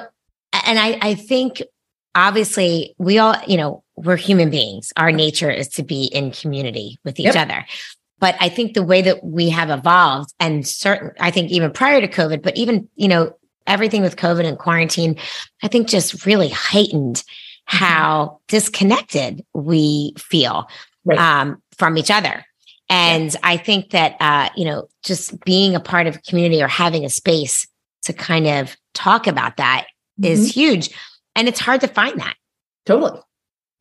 and 0.54 0.78
I 0.78 1.00
I 1.02 1.16
think 1.16 1.64
obviously 2.14 2.94
we 3.00 3.18
all, 3.18 3.36
you 3.48 3.58
know, 3.58 3.84
we're 3.96 4.16
human 4.18 4.50
beings. 4.52 4.92
Our 4.98 5.12
nature 5.12 5.50
is 5.50 5.70
to 5.70 5.84
be 5.84 6.04
in 6.06 6.32
community 6.32 6.98
with 7.04 7.20
each 7.20 7.34
Yep. 7.34 7.36
other. 7.36 7.66
But 8.20 8.36
I 8.40 8.50
think 8.50 8.74
the 8.74 8.84
way 8.84 9.02
that 9.02 9.24
we 9.24 9.50
have 9.50 9.70
evolved, 9.70 10.32
and 10.40 10.68
certain, 10.68 11.12
I 11.20 11.32
think 11.32 11.50
even 11.52 11.72
prior 11.72 12.02
to 12.02 12.08
COVID, 12.08 12.44
but 12.44 12.56
even 12.58 12.90
you 12.96 13.08
know 13.08 13.32
everything 13.68 14.02
with 14.02 14.16
COVID 14.16 14.46
and 14.46 14.58
quarantine, 14.58 15.18
I 15.64 15.68
think 15.68 15.88
just 15.88 16.26
really 16.26 16.50
heightened 16.50 17.24
how 17.66 18.40
disconnected 18.48 19.46
we 19.54 20.14
feel 20.18 20.68
Right. 21.06 21.20
um, 21.20 21.62
from 21.78 21.98
each 21.98 22.12
other. 22.12 22.46
And 22.90 23.36
I 23.44 23.58
think 23.58 23.92
that, 23.92 24.16
uh, 24.20 24.50
you 24.56 24.66
know, 24.66 24.88
just 25.04 25.40
being 25.46 25.76
a 25.76 25.80
part 25.80 26.08
of 26.08 26.16
a 26.16 26.20
community 26.22 26.62
or 26.62 26.68
having 26.68 27.06
a 27.06 27.10
space 27.10 27.68
to 28.04 28.14
kind 28.14 28.48
of 28.48 28.76
talk 28.96 29.28
about 29.28 29.58
that 29.58 29.86
is 30.22 30.50
Mhm. 30.50 30.54
huge. 30.54 30.90
And 31.36 31.48
it's 31.48 31.60
hard 31.60 31.82
to 31.82 31.88
find 31.88 32.20
that. 32.20 32.36
totally. 32.86 33.20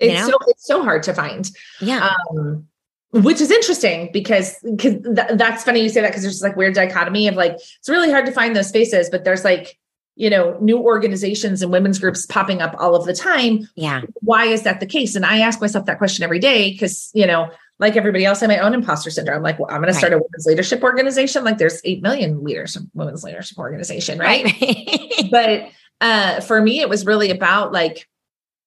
You 0.01 0.11
It's 0.11 0.21
know? 0.21 0.29
so 0.29 0.37
it's 0.49 0.67
so 0.67 0.83
hard 0.83 1.03
to 1.05 1.15
find. 1.15 1.51
Yeah. 1.81 2.13
um, 2.31 2.69
which 3.13 3.41
is 3.41 3.51
interesting 3.51 4.11
because 4.13 4.55
cause 4.81 4.97
th- 5.03 5.29
that's 5.35 5.65
funny 5.65 5.81
you 5.81 5.89
say 5.89 6.01
that 6.01 6.09
because 6.09 6.23
there's 6.23 6.35
this 6.35 6.43
like 6.43 6.57
weird 6.57 6.75
dichotomy 6.75 7.27
of 7.29 7.35
like 7.37 7.53
it's 7.55 7.89
really 7.89 8.11
hard 8.11 8.27
to 8.27 8.33
find 8.33 8.55
those 8.55 8.69
spaces 8.69 9.09
but 9.11 9.25
there's 9.25 9.45
like 9.45 9.79
you 10.17 10.29
know 10.29 10.59
new 10.61 10.79
organizations 10.79 11.63
and 11.63 11.71
women's 11.73 11.99
groups 11.99 12.27
popping 12.27 12.61
up 12.61 12.75
all 12.79 12.95
of 12.97 13.05
the 13.07 13.15
time. 13.15 13.69
Yeah. 13.77 14.03
why 14.21 14.47
is 14.47 14.63
that 14.63 14.81
the 14.81 14.87
case? 14.87 15.15
And 15.15 15.25
i 15.25 15.39
ask 15.41 15.61
myself 15.61 15.87
that 15.87 15.99
question 15.99 16.23
every 16.25 16.39
day 16.41 16.73
because 16.73 17.11
you 17.15 17.27
know 17.27 17.51
like 17.79 17.97
everybody 17.97 18.25
else 18.25 18.43
i 18.43 18.47
have 18.47 18.59
my 18.59 18.59
own 18.59 18.75
imposter 18.75 19.11
syndrome. 19.11 19.37
I'm 19.37 19.43
like 19.43 19.59
well 19.59 19.71
i'm 19.71 19.81
going 19.81 19.93
to 19.93 19.99
start 19.99 20.13
a 20.13 20.19
women's 20.19 20.45
leadership 20.47 20.83
organization. 20.83 21.45
Like 21.45 21.59
there's 21.59 21.81
8 21.85 22.03
million 22.03 22.43
leaders 22.45 22.77
women's 22.95 23.23
leadership 23.25 23.59
organization 23.59 24.19
right, 24.19 24.45
Right. 24.45 25.25
but 25.31 25.69
uh 26.01 26.41
for 26.41 26.61
me 26.61 26.81
it 26.81 26.89
was 26.89 27.07
really 27.07 27.31
about 27.31 27.73
like 27.73 28.07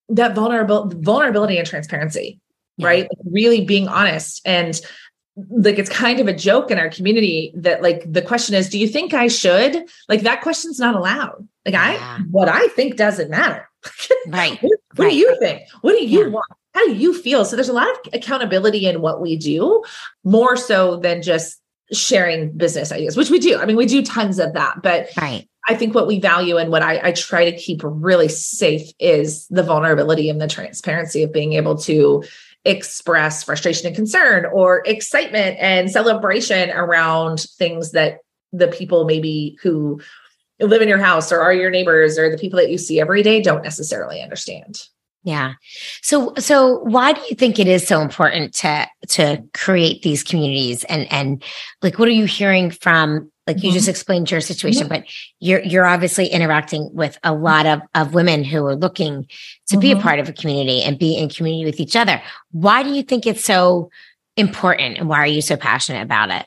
that 0.08 0.34
vulnerable 0.34 0.88
vulnerability 0.88 1.58
and 1.58 1.66
transparency 1.66 2.40
Yeah. 2.78 2.86
right 2.86 3.02
Like, 3.02 3.18
really 3.30 3.64
being 3.64 3.88
honest 3.88 4.40
and 4.44 4.80
like 5.50 5.78
it's 5.78 5.88
kind 5.90 6.20
of 6.20 6.28
a 6.28 6.32
joke 6.34 6.70
in 6.70 6.78
our 6.78 6.90
community 6.90 7.52
that 7.56 7.82
like 7.82 8.10
the 8.10 8.20
question 8.22 8.54
is 8.54 8.68
do 8.68 8.78
you 8.78 8.86
think 8.88 9.14
i 9.14 9.28
should 9.28 9.84
like 10.08 10.22
that 10.22 10.42
question's 10.42 10.78
not 10.78 10.94
allowed 10.94 11.46
like 11.64 11.74
Yeah. 11.74 12.00
i 12.18 12.22
what 12.30 12.48
i 12.48 12.66
think 12.68 12.96
doesn't 12.96 13.30
matter 13.30 13.68
right. 14.28 14.60
what, 14.62 14.72
what 14.96 15.04
Right. 15.04 15.10
do 15.10 15.16
you 15.16 15.36
think 15.38 15.62
what 15.80 15.92
do 15.92 16.04
you 16.04 16.20
Yeah. 16.24 16.28
want 16.28 16.46
how 16.74 16.86
do 16.86 16.94
you 16.94 17.14
feel 17.14 17.44
so 17.44 17.56
there's 17.56 17.68
a 17.68 17.72
lot 17.74 17.88
of 17.90 17.96
accountability 18.14 18.86
in 18.86 19.00
what 19.00 19.20
we 19.20 19.36
do 19.36 19.82
more 20.24 20.56
so 20.56 20.96
than 20.96 21.22
just 21.22 21.60
sharing 21.92 22.52
business 22.56 22.90
ideas 22.92 23.16
which 23.16 23.30
we 23.30 23.38
do 23.38 23.58
i 23.58 23.64
mean 23.66 23.76
we 23.76 23.86
do 23.86 24.02
tons 24.02 24.38
of 24.38 24.52
that 24.54 24.82
but 24.82 25.08
Right. 25.16 25.48
I 25.68 25.76
think 25.76 25.94
what 25.94 26.08
we 26.08 26.18
value 26.18 26.56
and 26.56 26.72
what 26.72 26.82
I, 26.82 27.00
I 27.00 27.12
try 27.12 27.48
to 27.48 27.56
keep 27.56 27.82
really 27.84 28.26
safe 28.26 28.90
is 28.98 29.46
the 29.46 29.62
vulnerability 29.62 30.28
and 30.28 30.40
the 30.40 30.48
transparency 30.48 31.22
of 31.22 31.32
being 31.32 31.52
able 31.52 31.76
to 31.82 32.24
express 32.64 33.42
frustration 33.42 33.88
and 33.88 33.96
concern 33.96 34.46
or 34.46 34.82
excitement 34.86 35.56
and 35.58 35.90
celebration 35.90 36.70
around 36.70 37.40
things 37.58 37.92
that 37.92 38.18
the 38.52 38.68
people 38.68 39.04
maybe 39.04 39.56
who 39.62 40.00
live 40.60 40.82
in 40.82 40.88
your 40.88 40.98
house 40.98 41.32
or 41.32 41.40
are 41.40 41.52
your 41.52 41.70
neighbors 41.70 42.18
or 42.18 42.30
the 42.30 42.38
people 42.38 42.58
that 42.58 42.70
you 42.70 42.78
see 42.78 43.00
every 43.00 43.22
day 43.22 43.42
don't 43.42 43.64
necessarily 43.64 44.22
understand. 44.22 44.80
Yeah. 45.24 45.54
So 46.02 46.34
so 46.38 46.80
why 46.80 47.12
do 47.12 47.20
you 47.30 47.36
think 47.36 47.58
it 47.58 47.68
is 47.68 47.86
so 47.86 48.00
important 48.00 48.54
to 48.54 48.88
to 49.08 49.42
create 49.54 50.02
these 50.02 50.22
communities 50.22 50.84
and 50.84 51.10
and 51.12 51.42
like 51.80 51.98
what 51.98 52.08
are 52.08 52.12
you 52.12 52.26
hearing 52.26 52.70
from 52.70 53.31
like 53.46 53.62
you 53.62 53.70
Mhm. 53.70 53.74
just 53.74 53.88
explained 53.88 54.30
your 54.30 54.40
situation 54.40 54.86
but 54.88 55.04
you're 55.40 55.60
you're 55.62 55.86
obviously 55.86 56.26
interacting 56.26 56.88
with 56.92 57.18
a 57.24 57.32
lot 57.34 57.66
of 57.66 57.80
of 57.94 58.14
women 58.14 58.44
who 58.44 58.64
are 58.66 58.76
looking 58.76 59.26
to 59.68 59.76
be 59.78 59.92
a 59.92 59.96
Mhm. 59.96 60.02
part 60.02 60.18
of 60.20 60.28
a 60.28 60.32
community 60.32 60.82
and 60.82 60.98
be 60.98 61.16
in 61.16 61.28
community 61.28 61.64
with 61.64 61.80
each 61.80 61.96
other. 61.96 62.22
Why 62.52 62.82
do 62.82 62.90
you 62.90 63.02
think 63.02 63.26
it's 63.26 63.44
so 63.44 63.90
important 64.36 64.98
and 64.98 65.08
why 65.08 65.18
are 65.18 65.26
you 65.26 65.42
so 65.42 65.56
passionate 65.56 66.02
about 66.02 66.30
it? 66.30 66.46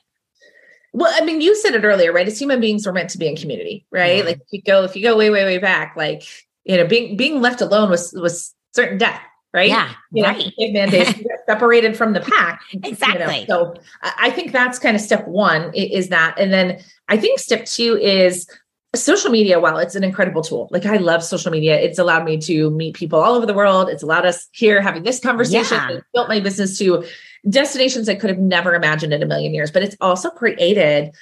Well, 0.93 1.11
I 1.13 1.25
mean, 1.25 1.41
you 1.41 1.55
said 1.57 1.75
it 1.75 1.83
earlier, 1.83 2.13
right? 2.13 2.25
As 2.27 2.39
human 2.39 2.61
beings, 2.61 2.85
we're 2.87 2.93
meant 2.93 3.09
to 3.09 3.17
be 3.17 3.27
in 3.27 3.35
community, 3.35 3.85
right? 3.91 4.19
Yeah. 4.19 4.23
Like 4.23 4.37
if 4.37 4.47
you 4.51 4.61
go, 4.61 4.83
if 4.85 4.95
you 4.95 5.03
go 5.03 5.17
way, 5.17 5.29
way, 5.29 5.43
way 5.43 5.57
back, 5.57 5.95
like 5.97 6.23
you 6.63 6.77
know, 6.77 6.87
being 6.87 7.17
being 7.17 7.41
left 7.41 7.59
alone 7.61 7.89
was 7.89 8.13
was 8.13 8.55
certain 8.73 8.97
death, 8.97 9.19
right? 9.53 9.69
Yeah. 9.69 9.91
you 10.13 10.23
know, 10.23 10.29
right. 10.29 10.53
caveman 10.57 10.89
days, 10.89 11.17
you 11.17 11.25
separated 11.47 11.95
from 11.97 12.13
the 12.13 12.21
pack. 12.21 12.61
you 12.71 12.79
know. 12.79 12.89
Exactly. 12.89 13.45
So 13.47 13.75
I 14.01 14.13
I 14.25 14.29
think 14.31 14.51
that's 14.51 14.79
kind 14.79 14.95
of 14.95 15.01
step 15.01 15.27
one 15.27 15.71
is 15.73 16.09
that. 16.09 16.35
And 16.39 16.51
then 16.51 16.79
I 17.07 17.17
think 17.17 17.39
step 17.39 17.65
two 17.65 17.97
is 17.97 18.47
social 18.95 19.29
media. 19.29 19.59
While 19.59 19.77
it's 19.77 19.95
an 19.95 20.03
incredible 20.03 20.41
tool, 20.41 20.67
like 20.71 20.85
I 20.85 20.97
love 20.97 21.23
social 21.23 21.51
media, 21.51 21.79
it's 21.79 21.99
allowed 21.99 22.25
me 22.25 22.37
to 22.39 22.71
meet 22.71 22.95
people 22.95 23.19
all 23.19 23.35
over 23.35 23.45
the 23.45 23.53
world. 23.53 23.89
It's 23.89 24.03
allowed 24.03 24.25
us 24.25 24.47
here 24.51 24.81
having 24.81 25.03
this 25.03 25.19
conversation. 25.19 25.77
Yeah. 25.77 25.99
Built 26.13 26.29
my 26.29 26.39
business 26.39 26.77
to 26.79 27.05
destinations 27.47 28.09
I 28.09 28.15
could 28.15 28.29
have 28.29 28.39
never 28.39 28.73
imagined 28.73 29.13
in 29.13 29.21
a 29.21 29.25
million 29.25 29.53
years. 29.53 29.71
But 29.71 29.83
it's 29.83 29.95
also 30.01 30.29
created 30.29 31.13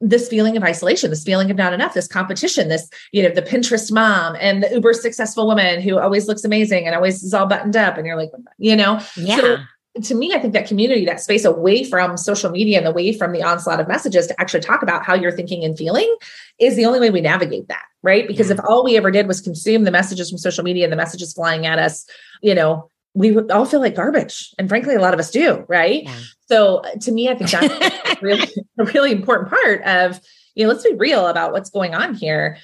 this 0.00 0.28
feeling 0.28 0.56
of 0.56 0.62
isolation, 0.62 1.10
this 1.10 1.24
feeling 1.24 1.50
of 1.50 1.56
not 1.56 1.72
enough, 1.72 1.94
this 1.94 2.06
competition, 2.06 2.68
this, 2.68 2.88
you 3.12 3.22
know, 3.22 3.30
the 3.30 3.42
Pinterest 3.42 3.90
mom 3.90 4.36
and 4.40 4.62
the 4.62 4.70
uber 4.72 4.92
successful 4.92 5.46
woman 5.46 5.80
who 5.80 5.98
always 5.98 6.28
looks 6.28 6.44
amazing 6.44 6.86
and 6.86 6.94
always 6.94 7.22
is 7.22 7.34
all 7.34 7.46
buttoned 7.46 7.76
up. 7.76 7.96
And 7.96 8.06
you're 8.06 8.16
like, 8.16 8.30
you 8.58 8.76
know, 8.76 9.00
Yeah. 9.16 9.64
to 10.00 10.14
me, 10.14 10.32
I 10.32 10.38
think 10.38 10.52
that 10.52 10.68
community, 10.68 11.04
that 11.06 11.20
space 11.20 11.44
away 11.44 11.82
from 11.82 12.16
social 12.16 12.50
media 12.50 12.78
and 12.78 12.86
away 12.86 13.12
from 13.12 13.32
the 13.32 13.42
onslaught 13.42 13.80
of 13.80 13.88
messages 13.88 14.28
to 14.28 14.40
actually 14.40 14.60
talk 14.60 14.82
about 14.82 15.04
how 15.04 15.14
you're 15.14 15.32
thinking 15.32 15.64
and 15.64 15.76
feeling 15.76 16.14
is 16.60 16.76
the 16.76 16.86
only 16.86 17.00
way 17.00 17.10
we 17.10 17.20
navigate 17.20 17.66
that, 17.66 17.82
right? 18.04 18.28
Because 18.28 18.48
Yeah. 18.48 18.54
if 18.54 18.58
mm-hmm. 18.60 18.72
all 18.72 18.84
we 18.84 18.96
ever 18.96 19.10
did 19.10 19.26
was 19.26 19.40
consume 19.40 19.82
the 19.82 19.90
messages 19.90 20.30
from 20.30 20.38
social 20.38 20.62
media 20.62 20.84
and 20.84 20.92
the 20.92 20.96
messages 20.96 21.32
flying 21.32 21.66
at 21.66 21.80
us, 21.80 22.06
you 22.40 22.54
know, 22.54 22.88
we 23.14 23.32
would 23.32 23.50
all 23.50 23.64
feel 23.64 23.80
like 23.80 23.96
garbage. 23.96 24.54
And 24.58 24.68
frankly, 24.68 24.94
a 24.94 25.00
lot 25.00 25.14
of 25.14 25.18
us 25.18 25.32
do, 25.32 25.64
right? 25.66 26.04
Yeah. 26.04 26.14
So 26.48 26.78
uh, 26.78 26.90
to 27.02 27.12
me, 27.12 27.28
I 27.28 27.34
think 27.34 27.50
that's 27.50 28.22
really 28.22 28.48
a 28.78 28.84
really 28.84 29.12
important 29.12 29.50
part 29.50 29.82
of, 29.82 30.20
you 30.54 30.64
know, 30.64 30.72
let's 30.72 30.84
be 30.84 30.94
real 30.94 31.26
about 31.26 31.52
what's 31.52 31.70
going 31.70 31.94
on 31.94 32.14
here. 32.14 32.58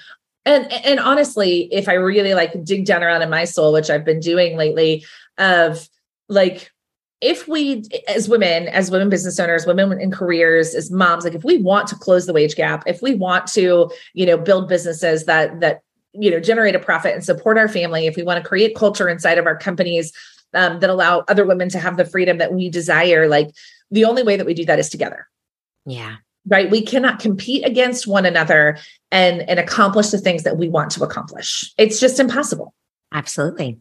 And 0.47 0.71
and 0.73 1.01
honestly, 1.01 1.69
if 1.73 1.89
I 1.89 1.95
really 1.95 2.35
like 2.35 2.65
dig 2.65 2.85
down 2.85 3.03
around 3.03 3.23
in 3.23 3.31
my 3.31 3.45
soul, 3.45 3.73
which 3.73 3.91
I've 3.91 4.05
been 4.05 4.21
doing 4.21 4.57
lately, 4.57 5.05
of 5.39 5.89
like 6.29 6.71
if 7.21 7.49
we 7.49 7.85
as 8.09 8.29
women 8.29 8.69
as 8.69 8.91
women 8.91 9.09
business 9.09 9.41
owners 9.41 9.67
women 9.67 9.99
in 9.99 10.11
careers 10.11 10.75
as 10.75 10.91
moms 10.91 11.25
like 11.25 11.35
if 11.35 11.45
we 11.45 11.59
want 11.59 11.89
to 11.89 11.95
close 11.97 12.27
the 12.27 12.33
wage 12.33 12.55
gap 12.55 12.83
if 12.87 13.01
we 13.03 13.15
want 13.15 13.47
to 13.47 13.91
you 14.13 14.27
know 14.27 14.37
build 14.37 14.69
businesses 14.69 15.25
that 15.25 15.61
that 15.61 15.81
you 16.13 16.31
know 16.31 16.41
generate 16.41 16.75
a 16.75 16.79
profit 16.79 17.15
and 17.15 17.25
support 17.25 17.57
our 17.57 17.69
family 17.69 18.07
if 18.07 18.17
we 18.17 18.23
want 18.23 18.43
to 18.43 18.49
create 18.49 18.77
culture 18.77 19.09
inside 19.09 19.39
of 19.39 19.47
our 19.47 19.57
companies 19.57 20.13
um, 20.55 20.81
that 20.81 20.91
allow 20.91 21.25
other 21.29 21.45
women 21.45 21.69
to 21.71 21.79
have 21.79 21.97
the 21.97 22.05
freedom 22.05 22.39
that 22.39 22.53
we 22.53 22.69
desire 22.71 23.29
like 23.29 23.51
the 23.91 24.05
only 24.05 24.23
way 24.23 24.37
that 24.37 24.47
we 24.47 24.55
do 24.55 24.65
that 24.65 24.79
is 24.79 24.89
together 24.89 25.27
Yeah. 25.87 26.17
right 26.49 26.71
we 26.71 26.83
cannot 26.83 27.19
compete 27.21 27.65
against 27.67 28.07
one 28.07 28.27
another 28.27 28.79
and 29.11 29.43
and 29.49 29.59
accomplish 29.61 30.09
the 30.11 30.19
things 30.19 30.43
that 30.45 30.57
we 30.57 30.69
want 30.69 30.91
to 30.93 31.05
accomplish 31.05 31.73
it's 31.79 32.01
just 32.01 32.19
impossible 32.21 32.75
Absolutely. 33.13 33.79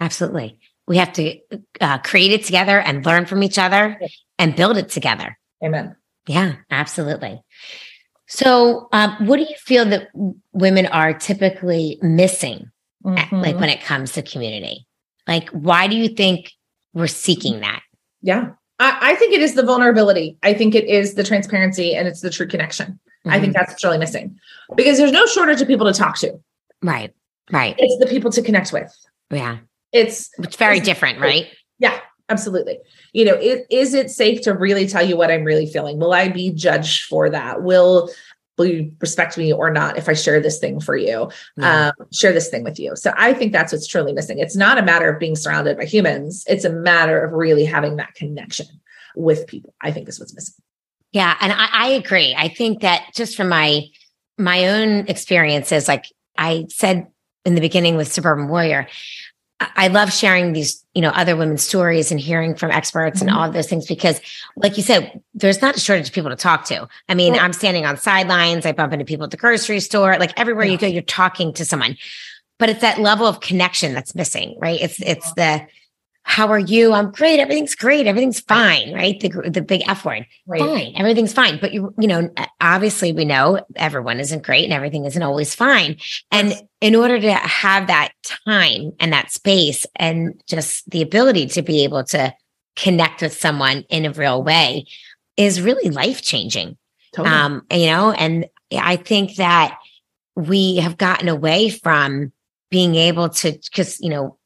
Absolutely. 0.00 0.58
We 0.88 0.96
have 0.96 1.12
to 1.14 1.38
uh, 1.82 1.98
create 1.98 2.32
it 2.32 2.44
together 2.44 2.80
and 2.80 3.04
learn 3.04 3.26
from 3.26 3.42
each 3.42 3.58
other 3.58 4.00
and 4.38 4.56
build 4.56 4.78
it 4.78 4.88
together. 4.88 5.36
amen 5.62 5.94
Yeah, 6.26 6.54
absolutely. 6.70 7.42
So, 8.26 8.88
um, 8.92 9.26
what 9.26 9.36
do 9.36 9.42
you 9.42 9.54
feel 9.58 9.84
that 9.86 10.08
women 10.52 10.86
are 10.86 11.12
typically 11.12 11.98
missing, 12.00 12.70
at- 13.06 13.30
like 13.32 13.60
when 13.60 13.68
it 13.68 13.82
comes 13.82 14.12
to 14.12 14.22
community? 14.22 14.86
Like, 15.26 15.48
why 15.50 15.86
do 15.86 15.96
you 15.96 16.08
think 16.08 16.52
we're 16.92 17.06
seeking 17.06 17.60
that? 17.60 17.82
Yeah. 18.22 18.50
I, 18.78 18.98
I 19.00 19.14
think 19.16 19.32
it 19.34 19.40
is 19.40 19.54
the 19.54 19.62
vulnerability. 19.62 20.36
I 20.42 20.54
think 20.54 20.74
it 20.74 20.84
is 20.84 21.14
the 21.14 21.24
transparency 21.24 21.94
and 21.94 22.06
it's 22.08 22.20
the 22.20 22.30
true 22.30 22.46
connection. 22.46 22.98
I 23.26 23.40
think 23.40 23.52
Mhm. 23.52 23.56
that's 23.56 23.72
what's 23.72 23.84
really 23.84 23.98
missing 23.98 24.38
because 24.76 24.98
there's 24.98 25.12
no 25.12 25.24
shortage 25.26 25.60
of 25.62 25.68
people 25.68 25.86
to 25.86 25.92
talk 25.98 26.18
to. 26.18 26.38
right, 26.82 27.10
right, 27.50 27.74
It's 27.78 27.96
the 27.98 28.06
people 28.10 28.30
to 28.32 28.42
connect 28.42 28.70
with. 28.72 28.92
yeah, 29.30 29.58
It's, 29.92 30.28
it's 30.38 30.56
very 30.56 30.76
It's- 30.76 30.86
different, 30.86 31.18
right? 31.20 31.46
yeah, 31.78 31.98
absolutely. 32.28 32.78
You 33.14 33.24
know, 33.24 33.34
it, 33.34 33.64
is 33.70 33.94
it 33.94 34.10
safe 34.10 34.42
to 34.42 34.52
really 34.52 34.86
tell 34.86 35.02
you 35.06 35.16
what 35.16 35.30
I'm 35.30 35.44
really 35.44 35.64
feeling? 35.66 35.98
Will 35.98 36.12
I 36.12 36.28
be 36.28 36.50
judged 36.50 37.04
for 37.04 37.30
that? 37.30 37.62
Will, 37.62 38.10
will 38.56 38.66
you 38.66 38.92
respect 39.00 39.36
me 39.36 39.52
or 39.52 39.70
not 39.70 39.98
if 39.98 40.08
I 40.08 40.12
share 40.12 40.40
this 40.40 40.58
thing 40.58 40.80
for 40.80 40.96
you? 40.96 41.30
Yeah. 41.56 41.92
um, 41.98 42.06
share 42.12 42.32
this 42.32 42.48
thing 42.48 42.64
with 42.64 42.78
you. 42.78 42.94
So 42.96 43.12
I 43.16 43.32
think 43.32 43.52
that's 43.52 43.72
what's 43.72 43.86
truly 43.86 44.12
missing. 44.12 44.38
It's 44.38 44.56
not 44.56 44.78
a 44.78 44.82
matter 44.82 45.08
of 45.08 45.18
being 45.18 45.36
surrounded 45.36 45.76
by 45.76 45.84
humans. 45.84 46.44
It's 46.46 46.64
a 46.64 46.70
matter 46.70 47.22
of 47.22 47.32
really 47.32 47.64
having 47.64 47.96
that 47.96 48.14
connection 48.14 48.66
with 49.16 49.46
people. 49.46 49.74
I 49.80 49.90
think 49.90 50.08
is 50.08 50.20
what's 50.20 50.34
missing. 50.34 50.54
Yeah, 51.12 51.36
and 51.40 51.52
I, 51.52 51.68
I 51.72 51.86
agree. 51.90 52.34
I 52.36 52.48
think 52.48 52.80
that 52.80 53.10
just 53.14 53.36
from 53.36 53.48
my 53.48 53.84
my 54.36 54.66
own 54.66 55.06
experiences, 55.06 55.86
like 55.86 56.06
I 56.36 56.66
said 56.68 57.06
in 57.44 57.54
the 57.54 57.60
beginning 57.60 57.96
with 57.96 58.12
Suburban 58.12 58.48
Warrior, 58.48 58.88
I 59.60 59.88
love 59.88 60.12
sharing 60.12 60.52
these, 60.52 60.84
you 60.94 61.02
know, 61.02 61.10
other 61.10 61.36
women's 61.36 61.62
stories 61.62 62.10
and 62.10 62.18
hearing 62.18 62.54
from 62.54 62.70
experts 62.70 63.20
mm-hmm. 63.20 63.28
and 63.28 63.36
all 63.36 63.44
of 63.46 63.54
those 63.54 63.68
things 63.68 63.86
because, 63.86 64.20
like 64.56 64.76
you 64.76 64.82
said, 64.82 65.22
there's 65.32 65.62
not 65.62 65.76
a 65.76 65.80
shortage 65.80 66.08
of 66.08 66.14
people 66.14 66.30
to 66.30 66.36
talk 66.36 66.64
to. 66.66 66.88
I 67.08 67.14
mean, 67.14 67.34
I'm 67.34 67.52
standing 67.52 67.86
on 67.86 67.96
sidelines, 67.96 68.66
I 68.66 68.72
bump 68.72 68.92
into 68.92 69.04
people 69.04 69.24
at 69.24 69.30
the 69.30 69.36
grocery 69.36 69.80
store, 69.80 70.18
like 70.18 70.38
everywhere 70.38 70.64
yeah. 70.64 70.72
you 70.72 70.78
go, 70.78 70.86
you're 70.86 71.02
talking 71.02 71.52
to 71.54 71.64
someone. 71.64 71.96
But 72.58 72.68
it's 72.68 72.80
that 72.80 72.98
level 72.98 73.26
of 73.26 73.40
connection 73.40 73.94
that's 73.94 74.14
missing, 74.14 74.56
right? 74.60 74.80
It's 74.80 75.00
it's 75.00 75.32
the 75.34 75.66
how 76.26 76.48
are 76.48 76.58
you? 76.58 76.92
I'm 76.94 77.10
great. 77.10 77.38
Everything's 77.38 77.74
great. 77.74 78.06
Everything's 78.06 78.40
fine, 78.40 78.94
right? 78.94 79.20
The 79.20 79.50
the 79.50 79.60
big 79.60 79.82
F 79.86 80.06
word. 80.06 80.26
Right. 80.46 80.60
Fine. 80.60 80.94
Everything's 80.96 81.34
fine. 81.34 81.58
But 81.60 81.74
you 81.74 81.94
you 81.98 82.08
know, 82.08 82.30
obviously 82.60 83.12
we 83.12 83.26
know 83.26 83.64
everyone 83.76 84.18
isn't 84.18 84.42
great 84.42 84.64
and 84.64 84.72
everything 84.72 85.04
isn't 85.04 85.22
always 85.22 85.54
fine. 85.54 85.98
And 86.32 86.54
in 86.80 86.96
order 86.96 87.20
to 87.20 87.32
have 87.34 87.86
that 87.88 88.12
time 88.46 88.92
and 88.98 89.12
that 89.12 89.32
space 89.32 89.86
and 89.96 90.42
just 90.46 90.90
the 90.90 91.02
ability 91.02 91.46
to 91.48 91.62
be 91.62 91.84
able 91.84 92.02
to 92.04 92.34
connect 92.74 93.20
with 93.20 93.34
someone 93.34 93.84
in 93.90 94.06
a 94.06 94.12
real 94.12 94.42
way 94.42 94.86
is 95.36 95.60
really 95.60 95.90
life 95.90 96.22
changing. 96.22 96.78
Totally. 97.12 97.34
Um, 97.34 97.66
you 97.70 97.86
know, 97.86 98.12
and 98.12 98.46
I 98.72 98.96
think 98.96 99.36
that 99.36 99.78
we 100.36 100.76
have 100.76 100.96
gotten 100.96 101.28
away 101.28 101.68
from 101.68 102.32
being 102.70 102.94
able 102.94 103.28
to 103.28 103.52
because 103.52 104.00
you 104.00 104.08
know 104.08 104.38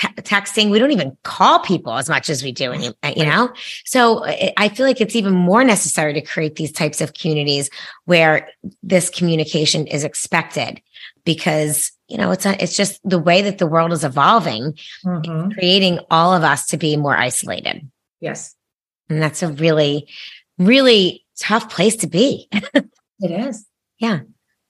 texting. 0.00 0.70
We 0.70 0.78
don't 0.78 0.90
even 0.90 1.16
call 1.22 1.60
people 1.60 1.94
as 1.94 2.08
much 2.08 2.30
as 2.30 2.42
we 2.42 2.52
do, 2.52 2.72
any, 2.72 2.90
you 3.16 3.24
know? 3.24 3.52
So 3.84 4.24
I 4.56 4.68
feel 4.68 4.86
like 4.86 5.00
it's 5.00 5.16
even 5.16 5.32
more 5.32 5.64
necessary 5.64 6.12
to 6.14 6.20
create 6.20 6.56
these 6.56 6.72
types 6.72 7.00
of 7.00 7.14
communities 7.14 7.70
where 8.06 8.48
this 8.82 9.10
communication 9.10 9.86
is 9.86 10.04
expected 10.04 10.80
because, 11.24 11.92
you 12.08 12.16
know, 12.16 12.30
it's, 12.30 12.46
a, 12.46 12.62
it's 12.62 12.76
just 12.76 13.00
the 13.08 13.18
way 13.18 13.42
that 13.42 13.58
the 13.58 13.66
world 13.66 13.92
is 13.92 14.04
evolving, 14.04 14.74
mm-hmm. 15.04 15.50
creating 15.50 16.00
all 16.10 16.34
of 16.34 16.42
us 16.42 16.66
to 16.68 16.76
be 16.76 16.96
more 16.96 17.16
isolated. 17.16 17.88
Yes. 18.20 18.54
And 19.08 19.22
that's 19.22 19.42
a 19.42 19.48
really, 19.48 20.08
really 20.58 21.24
tough 21.38 21.68
place 21.68 21.96
to 21.96 22.06
be. 22.06 22.48
it 22.74 22.90
is. 23.20 23.66
Yeah, 23.98 24.20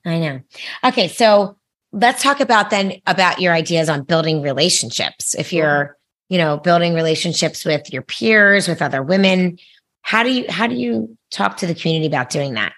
I 0.04 0.18
know. 0.18 0.40
Okay. 0.84 1.08
So 1.08 1.56
let's 1.92 2.22
talk 2.22 2.40
about 2.40 2.70
then 2.70 3.00
about 3.06 3.40
your 3.40 3.52
ideas 3.52 3.88
on 3.88 4.02
building 4.02 4.42
relationships. 4.42 5.34
If 5.34 5.52
you're, 5.52 5.96
you 6.28 6.38
know, 6.38 6.58
building 6.58 6.94
relationships 6.94 7.64
with 7.64 7.92
your 7.92 8.02
peers, 8.02 8.68
with 8.68 8.82
other 8.82 9.02
women, 9.02 9.58
how 10.02 10.22
do 10.22 10.30
you 10.30 10.44
how 10.48 10.66
do 10.66 10.74
you 10.74 11.16
talk 11.30 11.56
to 11.58 11.66
the 11.66 11.74
community 11.74 12.06
about 12.06 12.30
doing 12.30 12.54
that? 12.54 12.72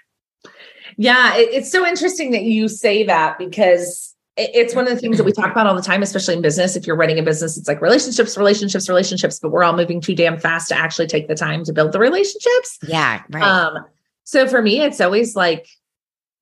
Yeah, 0.96 1.36
it, 1.36 1.48
it's 1.52 1.70
so 1.70 1.86
interesting 1.86 2.32
that 2.32 2.42
you 2.42 2.68
say 2.68 3.04
that 3.04 3.38
because 3.38 4.14
it, 4.36 4.50
it's 4.54 4.74
one 4.74 4.86
of 4.86 4.94
the 4.94 5.00
things 5.00 5.18
that 5.18 5.24
we 5.24 5.32
talk 5.32 5.50
about 5.50 5.66
all 5.66 5.74
the 5.74 5.82
time, 5.82 6.02
especially 6.02 6.34
in 6.34 6.42
business. 6.42 6.76
If 6.76 6.86
you're 6.86 6.96
running 6.96 7.18
a 7.18 7.22
business, 7.22 7.56
it's 7.56 7.68
like 7.68 7.80
relationships, 7.80 8.36
relationships, 8.36 8.88
relationships, 8.88 9.38
but 9.38 9.50
we're 9.50 9.64
all 9.64 9.76
moving 9.76 10.00
too 10.00 10.14
damn 10.14 10.38
fast 10.38 10.68
to 10.68 10.76
actually 10.76 11.06
take 11.06 11.28
the 11.28 11.34
time 11.34 11.64
to 11.64 11.72
build 11.72 11.92
the 11.92 11.98
relationships. 11.98 12.78
Yeah, 12.86 13.22
right. 13.30 13.42
Um, 13.42 13.84
so 14.24 14.46
for 14.48 14.62
me, 14.62 14.80
it's 14.80 15.00
always 15.00 15.36
like 15.36 15.66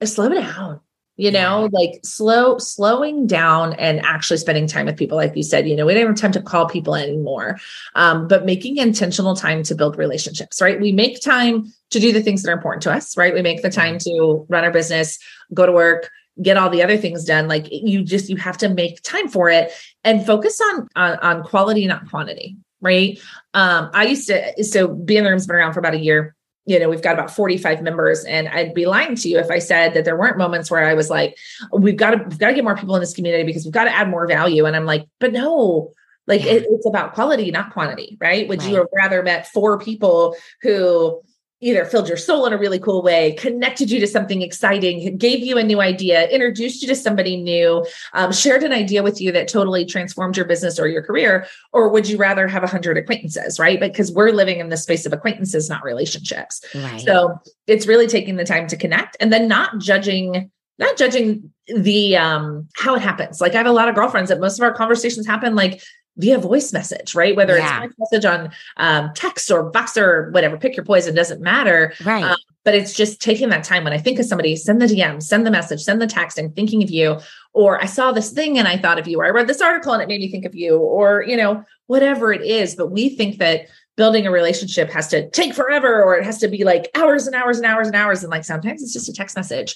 slow 0.05 0.29
down 0.29 0.81
you 1.17 1.31
know 1.31 1.69
like 1.73 2.01
slow 2.03 2.57
slowing 2.59 3.27
down 3.27 3.75
and 3.75 4.05
actually 4.07 4.39
spending 4.39 4.67
time 4.67 4.87
with 4.87 4.97
people 4.97 5.17
like 5.17 5.37
you 5.37 5.43
said 5.43 5.69
you 5.69 5.77
know 5.77 5.85
we 5.85 5.93
don't 5.93 6.07
have 6.07 6.17
time 6.17 6.33
to 6.33 6.41
call 6.41 6.67
people 6.67 6.95
anymore 6.95 7.59
um, 7.95 8.27
but 8.27 8.47
making 8.47 8.79
intentional 8.79 9.37
time 9.37 9.63
to 9.63 9.75
build 9.75 9.99
relationships 9.99 10.63
right? 10.63 10.81
We 10.81 10.93
make 10.93 11.21
time 11.21 11.73
to 11.91 12.01
do 12.01 12.13
the 12.13 12.23
things 12.23 12.43
that 12.43 12.51
are 12.51 12.55
important 12.55 12.83
to 12.85 12.93
us 12.93 13.17
right? 13.17 13.35
We 13.35 13.43
make 13.43 13.63
the 13.63 13.71
time 13.71 13.99
to 13.99 14.47
run 14.49 14.65
our 14.65 14.71
business 14.71 15.19
go 15.53 15.67
to 15.67 15.73
work 15.73 16.11
get 16.41 16.57
all 16.57 16.71
the 16.71 16.83
other 16.83 16.97
things 16.97 17.25
done 17.25 17.49
like 17.49 17.67
you 17.71 18.03
just 18.03 18.31
you 18.31 18.37
have 18.37 18.57
to 18.59 18.69
make 18.69 19.03
time 19.03 19.29
for 19.29 19.51
it 19.51 19.73
and 20.05 20.25
focus 20.25 20.59
on 20.61 20.89
on, 20.97 21.19
on 21.19 21.43
quality 21.43 21.87
not 21.87 22.09
quantity 22.09 22.57
right? 22.81 23.21
Um 23.53 23.91
i 23.93 24.07
used 24.07 24.27
to 24.29 24.65
so 24.65 24.89
being 24.89 25.19
in 25.19 25.25
the 25.25 25.31
room's 25.31 25.47
been 25.47 25.57
around 25.57 25.75
for 25.75 25.81
about 25.81 25.95
a 25.95 25.99
year 25.99 26.35
you 26.71 26.79
know, 26.79 26.89
we've 26.89 27.03
got 27.03 27.15
about 27.15 27.33
45 27.33 27.83
members. 27.83 28.25
And 28.25 28.47
I'd 28.49 28.75
be 28.75 28.87
lying 28.87 29.17
to 29.17 29.29
you 29.29 29.41
if 29.41 29.51
I 29.51 29.59
said 29.59 29.93
that 29.95 30.05
there 30.05 30.17
weren't 30.17 30.39
moments 30.39 30.71
where 30.71 30.87
I 30.87 30.95
was 30.95 31.11
like, 31.11 31.37
we've 31.73 31.97
got 31.97 32.11
to, 32.13 32.19
we've 32.19 32.39
got 32.39 32.49
to 32.49 32.55
get 32.55 32.63
more 32.63 32.77
people 32.77 32.95
in 32.95 33.01
this 33.01 33.13
community 33.13 33.43
because 33.43 33.65
we've 33.65 33.75
got 33.75 33.85
to 33.85 33.91
add 33.95 34.09
more 34.09 34.29
value. 34.29 34.67
And 34.67 34.77
I'm 34.77 34.87
like, 34.87 35.09
but 35.19 35.33
no, 35.33 35.93
like 36.29 36.45
yeah. 36.45 36.53
it, 36.53 36.67
it's 36.71 36.87
about 36.87 37.15
quality, 37.15 37.51
not 37.51 37.73
quantity, 37.73 38.17
right? 38.21 38.47
Would 38.47 38.61
right. 38.61 38.71
you 38.71 38.77
have 38.77 38.87
rather 38.95 39.21
met 39.25 39.49
four 39.49 39.81
people 39.81 40.37
who 40.63 41.21
either 41.61 41.85
filled 41.85 42.09
your 42.09 42.17
soul 42.17 42.47
in 42.47 42.53
a 42.53 42.59
really 42.59 42.79
cool 42.79 43.03
way, 43.03 43.33
connected 43.33 43.91
you 43.91 44.01
to 44.01 44.07
something 44.07 44.41
exciting, 44.41 45.17
gave 45.19 45.41
you 45.41 45.59
a 45.59 45.63
new 45.63 45.81
idea, 45.81 46.27
introduced 46.29 46.81
you 46.81 46.89
to 46.89 46.95
somebody 46.95 47.37
new, 47.37 47.85
um, 48.15 48.33
shared 48.33 48.63
an 48.63 48.73
idea 48.73 49.03
with 49.03 49.21
you 49.21 49.31
that 49.33 49.49
totally 49.49 49.85
transformed 49.85 50.37
your 50.37 50.47
business 50.47 50.79
or 50.79 50.89
your 50.89 51.03
career? 51.03 51.47
Or 51.73 51.91
would 51.91 52.09
you 52.09 52.17
rather 52.17 52.49
have 52.49 52.63
a 52.63 52.67
hundred 52.67 52.97
acquaintances, 52.97 53.59
right? 53.59 53.79
Because 53.79 54.11
we're 54.11 54.33
living 54.33 54.59
in 54.59 54.71
the 54.71 54.77
space 54.77 55.05
of 55.05 55.13
acquaintances, 55.13 55.69
not 55.69 55.85
relationships. 55.85 56.65
Right. 56.75 57.01
So 57.01 57.39
it's 57.67 57.87
really 57.87 58.07
taking 58.07 58.37
the 58.37 58.45
time 58.45 58.67
to 58.69 58.77
connect 58.77 59.17
and 59.21 59.33
then 59.33 59.47
not 59.49 59.79
judging 59.79 60.51
not 60.79 60.97
judging 60.97 61.53
the 61.67 62.17
um 62.17 62.67
how 62.75 62.95
it 62.95 63.03
happens 63.03 63.41
like 63.41 63.55
i 63.55 63.59
have 63.59 63.67
a 63.67 63.71
lot 63.71 63.89
of 63.89 63.95
girlfriends 63.95 64.31
that 64.31 64.41
most 64.41 64.59
of 64.59 64.63
our 64.63 64.73
conversations 64.73 65.27
happen 65.27 65.55
like 65.55 65.83
via 66.17 66.39
voice 66.39 66.73
message, 66.73 67.15
right? 67.15 67.35
Whether 67.35 67.57
yeah. 67.57 67.85
it's 67.85 67.95
message 67.99 68.25
on 68.25 68.51
um, 68.77 69.11
text 69.15 69.51
or 69.51 69.71
box 69.71 69.97
or 69.97 70.31
whatever, 70.31 70.59
pick 70.59 70.77
your 70.77 70.85
poison, 70.85 71.15
doesn't 71.15 71.41
matter. 71.41 71.95
Right. 72.05 72.25
Um, 72.25 72.37
but 72.65 72.75
it's 72.75 72.93
just 72.93 73.23
taking 73.23 73.49
that 73.49 73.65
time 73.65 73.85
when 73.85 73.93
I 73.93 73.99
think 73.99 74.19
of 74.19 74.27
somebody, 74.27 74.55
send 74.55 74.83
the 74.83 74.87
DM, 74.87 75.23
send 75.23 75.47
the 75.47 75.51
message, 75.51 75.81
send 75.81 76.01
the 76.01 76.07
text, 76.07 76.37
and 76.37 76.55
thinking 76.55 76.83
of 76.83 76.91
you. 76.91 77.19
Or 77.55 77.81
I 77.81 77.87
saw 77.87 78.13
this 78.13 78.31
thing 78.31 78.59
and 78.59 78.69
I 78.69 78.77
thought 78.77 78.99
of 78.99 79.09
you, 79.09 79.21
or 79.21 79.25
I 79.25 79.31
read 79.31 79.47
this 79.47 79.63
article 79.63 79.93
and 79.93 80.03
it 80.03 80.09
made 80.09 80.21
me 80.21 80.31
think 80.31 80.45
of 80.45 80.55
you, 80.55 80.77
or, 80.77 81.25
you 81.27 81.37
know, 81.37 81.65
whatever 81.87 82.33
it 82.33 82.43
is. 82.43 82.75
But 82.75 82.89
we 82.89 83.09
think 83.09 83.39
that 83.39 83.69
building 83.97 84.27
a 84.27 84.31
relationship 84.31 84.91
has 84.91 85.09
to 85.09 85.29
take 85.31 85.55
forever 85.55 86.03
or 86.03 86.17
it 86.17 86.25
has 86.25 86.39
to 86.39 86.49
be 86.49 86.65
like 86.65 86.91
hours 86.95 87.27
and 87.27 87.37
hours 87.37 87.59
and 87.59 87.67
hours 87.67 87.87
and 87.87 87.97
hours. 87.97 88.23
And 88.23 88.31
like 88.31 88.45
sometimes 88.45 88.83
it's 88.83 88.93
just 88.93 89.09
a 89.09 89.13
text 89.13 89.37
message 89.37 89.75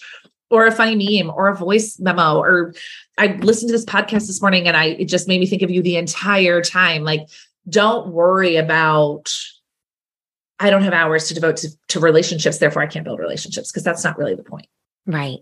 or 0.50 0.66
a 0.66 0.72
funny 0.72 1.22
meme 1.22 1.32
or 1.34 1.48
a 1.48 1.54
voice 1.54 1.98
memo 1.98 2.38
or 2.38 2.74
I 3.18 3.28
listened 3.28 3.68
to 3.68 3.72
this 3.72 3.84
podcast 3.84 4.26
this 4.26 4.40
morning 4.40 4.68
and 4.68 4.76
I 4.76 4.86
it 4.86 5.06
just 5.06 5.28
made 5.28 5.40
me 5.40 5.46
think 5.46 5.62
of 5.62 5.70
you 5.70 5.82
the 5.82 5.96
entire 5.96 6.60
time. 6.62 7.04
Like, 7.04 7.28
don't 7.68 8.08
worry 8.08 8.56
about 8.56 9.32
I 10.60 10.70
don't 10.70 10.82
have 10.82 10.92
hours 10.92 11.28
to 11.28 11.34
devote 11.34 11.56
to, 11.58 11.68
to 11.88 12.00
relationships, 12.00 12.58
therefore 12.58 12.82
I 12.82 12.86
can't 12.86 13.04
build 13.04 13.18
relationships 13.18 13.70
because 13.70 13.82
that's 13.82 14.04
not 14.04 14.18
really 14.18 14.34
the 14.34 14.44
point. 14.44 14.66
Right. 15.06 15.40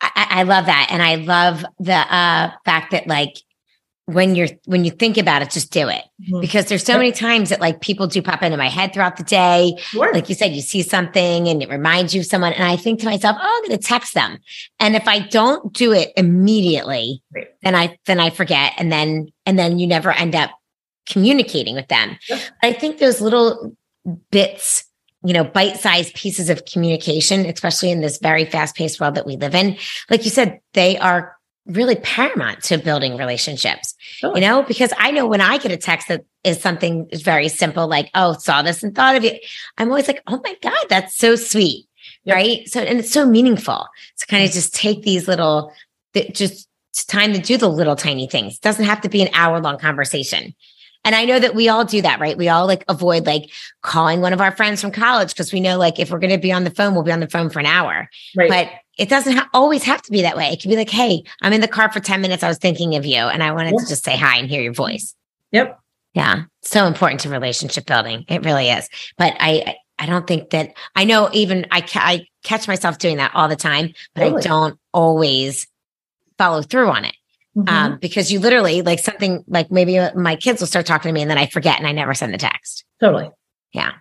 I, 0.00 0.26
I 0.30 0.42
love 0.44 0.66
that. 0.66 0.88
And 0.90 1.02
I 1.02 1.16
love 1.16 1.64
the 1.78 1.94
uh 1.94 2.50
fact 2.64 2.92
that 2.92 3.06
like 3.06 3.34
when 4.06 4.34
you're 4.34 4.48
when 4.66 4.84
you 4.84 4.90
think 4.90 5.16
about 5.16 5.40
it 5.40 5.50
just 5.50 5.72
do 5.72 5.88
it 5.88 6.04
mm-hmm. 6.20 6.40
because 6.40 6.66
there's 6.66 6.84
so 6.84 6.96
many 6.96 7.10
times 7.10 7.48
that 7.48 7.60
like 7.60 7.80
people 7.80 8.06
do 8.06 8.20
pop 8.20 8.42
into 8.42 8.56
my 8.56 8.68
head 8.68 8.92
throughout 8.92 9.16
the 9.16 9.22
day 9.22 9.74
sure. 9.78 10.12
like 10.12 10.28
you 10.28 10.34
said 10.34 10.52
you 10.52 10.60
see 10.60 10.82
something 10.82 11.48
and 11.48 11.62
it 11.62 11.70
reminds 11.70 12.14
you 12.14 12.20
of 12.20 12.26
someone 12.26 12.52
and 12.52 12.64
i 12.64 12.76
think 12.76 13.00
to 13.00 13.06
myself 13.06 13.36
oh 13.40 13.54
i'm 13.56 13.68
going 13.68 13.78
to 13.78 13.86
text 13.86 14.12
them 14.12 14.38
and 14.78 14.94
if 14.94 15.08
i 15.08 15.20
don't 15.20 15.72
do 15.72 15.92
it 15.92 16.12
immediately 16.16 17.22
right. 17.34 17.48
then 17.62 17.74
i 17.74 17.96
then 18.04 18.20
i 18.20 18.28
forget 18.28 18.72
and 18.76 18.92
then 18.92 19.26
and 19.46 19.58
then 19.58 19.78
you 19.78 19.86
never 19.86 20.12
end 20.12 20.34
up 20.34 20.50
communicating 21.06 21.74
with 21.74 21.88
them 21.88 22.18
yep. 22.28 22.40
i 22.62 22.72
think 22.72 22.98
those 22.98 23.22
little 23.22 23.74
bits 24.30 24.84
you 25.24 25.32
know 25.32 25.44
bite-sized 25.44 26.14
pieces 26.14 26.50
of 26.50 26.66
communication 26.66 27.46
especially 27.46 27.90
in 27.90 28.02
this 28.02 28.18
very 28.18 28.44
fast-paced 28.44 29.00
world 29.00 29.14
that 29.14 29.26
we 29.26 29.36
live 29.36 29.54
in 29.54 29.78
like 30.10 30.24
you 30.24 30.30
said 30.30 30.60
they 30.74 30.98
are 30.98 31.36
really 31.66 31.96
paramount 31.96 32.62
to 32.64 32.78
building 32.78 33.16
relationships, 33.16 33.93
sure. 34.24 34.34
you 34.34 34.40
know, 34.40 34.62
because 34.62 34.92
I 34.98 35.10
know 35.10 35.26
when 35.26 35.40
I 35.40 35.58
get 35.58 35.72
a 35.72 35.76
text 35.76 36.08
that 36.08 36.24
is 36.42 36.60
something 36.60 37.08
very 37.12 37.48
simple, 37.48 37.86
like, 37.86 38.10
oh, 38.14 38.34
saw 38.34 38.62
this 38.62 38.82
and 38.82 38.94
thought 38.94 39.16
of 39.16 39.24
you, 39.24 39.32
I'm 39.78 39.88
always 39.88 40.08
like, 40.08 40.22
oh 40.26 40.40
my 40.44 40.56
God, 40.62 40.86
that's 40.88 41.16
so 41.16 41.36
sweet. 41.36 41.86
Yep. 42.24 42.34
Right. 42.34 42.68
So, 42.68 42.80
and 42.80 42.98
it's 42.98 43.10
so 43.10 43.26
meaningful 43.26 43.86
to 44.18 44.26
kind 44.26 44.44
of 44.44 44.50
mm-hmm. 44.50 44.54
just 44.54 44.74
take 44.74 45.02
these 45.02 45.28
little, 45.28 45.72
just 46.32 46.68
time 47.08 47.32
to 47.32 47.40
do 47.40 47.56
the 47.56 47.68
little 47.68 47.96
tiny 47.96 48.26
things. 48.26 48.54
It 48.54 48.60
doesn't 48.60 48.84
have 48.84 49.00
to 49.02 49.08
be 49.08 49.22
an 49.22 49.28
hour 49.34 49.60
long 49.60 49.78
conversation. 49.78 50.54
And 51.04 51.14
I 51.14 51.26
know 51.26 51.38
that 51.38 51.54
we 51.54 51.68
all 51.68 51.84
do 51.84 52.00
that, 52.02 52.18
right? 52.18 52.36
We 52.36 52.48
all 52.48 52.66
like 52.66 52.84
avoid 52.88 53.26
like 53.26 53.50
calling 53.82 54.22
one 54.22 54.32
of 54.32 54.40
our 54.40 54.56
friends 54.56 54.80
from 54.80 54.90
college 54.90 55.30
because 55.30 55.52
we 55.52 55.60
know 55.60 55.76
like 55.76 55.98
if 55.98 56.10
we're 56.10 56.18
going 56.18 56.32
to 56.32 56.38
be 56.38 56.52
on 56.52 56.64
the 56.64 56.70
phone, 56.70 56.94
we'll 56.94 57.02
be 57.02 57.12
on 57.12 57.20
the 57.20 57.28
phone 57.28 57.50
for 57.50 57.60
an 57.60 57.66
hour. 57.66 58.08
Right. 58.34 58.48
But 58.48 58.70
it 58.98 59.08
doesn't 59.08 59.36
ha- 59.36 59.48
always 59.52 59.82
have 59.84 60.02
to 60.02 60.10
be 60.10 60.22
that 60.22 60.36
way. 60.36 60.48
It 60.48 60.60
can 60.60 60.70
be 60.70 60.76
like, 60.76 60.90
hey, 60.90 61.24
I'm 61.42 61.52
in 61.52 61.60
the 61.60 61.68
car 61.68 61.90
for 61.92 62.00
10 62.00 62.20
minutes. 62.20 62.42
I 62.42 62.48
was 62.48 62.58
thinking 62.58 62.94
of 62.96 63.04
you 63.04 63.18
and 63.18 63.42
I 63.42 63.52
wanted 63.52 63.72
yep. 63.72 63.80
to 63.80 63.88
just 63.88 64.04
say 64.04 64.16
hi 64.16 64.38
and 64.38 64.48
hear 64.48 64.62
your 64.62 64.72
voice. 64.72 65.14
Yep. 65.52 65.78
Yeah. 66.14 66.44
So 66.62 66.86
important 66.86 67.20
to 67.22 67.28
relationship 67.28 67.86
building. 67.86 68.24
It 68.28 68.44
really 68.44 68.70
is. 68.70 68.88
But 69.18 69.34
I, 69.40 69.76
I 69.98 70.06
don't 70.06 70.26
think 70.26 70.50
that 70.50 70.74
I 70.94 71.04
know 71.04 71.28
even 71.32 71.66
I, 71.70 71.80
ca- 71.80 72.00
I 72.02 72.26
catch 72.44 72.68
myself 72.68 72.98
doing 72.98 73.16
that 73.16 73.32
all 73.34 73.48
the 73.48 73.56
time, 73.56 73.94
but 74.14 74.22
totally. 74.22 74.40
I 74.40 74.46
don't 74.46 74.78
always 74.92 75.66
follow 76.38 76.62
through 76.62 76.88
on 76.88 77.04
it. 77.04 77.16
Mm-hmm. 77.56 77.68
Um, 77.68 77.98
because 77.98 78.32
you 78.32 78.40
literally 78.40 78.82
like 78.82 78.98
something 78.98 79.44
like 79.46 79.70
maybe 79.70 79.96
uh, 79.96 80.12
my 80.16 80.34
kids 80.34 80.60
will 80.60 80.66
start 80.66 80.86
talking 80.86 81.08
to 81.08 81.12
me 81.12 81.22
and 81.22 81.30
then 81.30 81.38
I 81.38 81.46
forget 81.46 81.78
and 81.78 81.86
I 81.86 81.92
never 81.92 82.12
send 82.12 82.34
the 82.34 82.38
text. 82.38 82.84
Totally. 82.98 83.30
Yeah. 83.72 83.92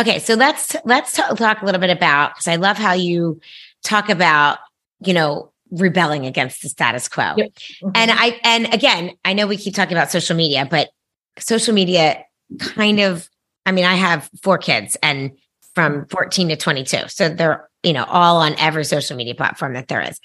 Okay. 0.00 0.18
So 0.18 0.34
let's, 0.34 0.74
let's 0.84 1.12
talk, 1.12 1.36
talk 1.36 1.62
a 1.62 1.64
little 1.64 1.80
bit 1.80 1.90
about, 1.90 2.34
cause 2.34 2.48
I 2.48 2.56
love 2.56 2.76
how 2.76 2.92
you 2.92 3.40
talk 3.86 4.08
about, 4.08 4.58
you 5.00 5.14
know, 5.14 5.52
rebelling 5.70 6.26
against 6.26 6.62
the 6.62 6.68
status 6.68 7.08
quo. 7.08 7.34
Yep. 7.36 7.52
Mm-hmm. 7.52 7.90
And 7.94 8.10
I 8.12 8.40
and 8.44 8.72
again, 8.74 9.12
I 9.24 9.32
know 9.32 9.46
we 9.46 9.56
keep 9.56 9.74
talking 9.74 9.96
about 9.96 10.10
social 10.10 10.36
media, 10.36 10.66
but 10.70 10.90
social 11.38 11.74
media 11.74 12.24
kind 12.58 13.00
of 13.00 13.28
I 13.64 13.72
mean, 13.72 13.84
I 13.84 13.94
have 13.94 14.30
four 14.42 14.58
kids 14.58 14.96
and 15.02 15.32
from 15.74 16.06
14 16.06 16.48
to 16.48 16.56
22. 16.56 17.08
So 17.08 17.28
they're, 17.28 17.68
you 17.82 17.92
know, 17.92 18.04
all 18.04 18.38
on 18.38 18.54
every 18.58 18.84
social 18.84 19.16
media 19.16 19.34
platform 19.34 19.74
that 19.74 19.88
there 19.88 20.00
is. 20.00 20.20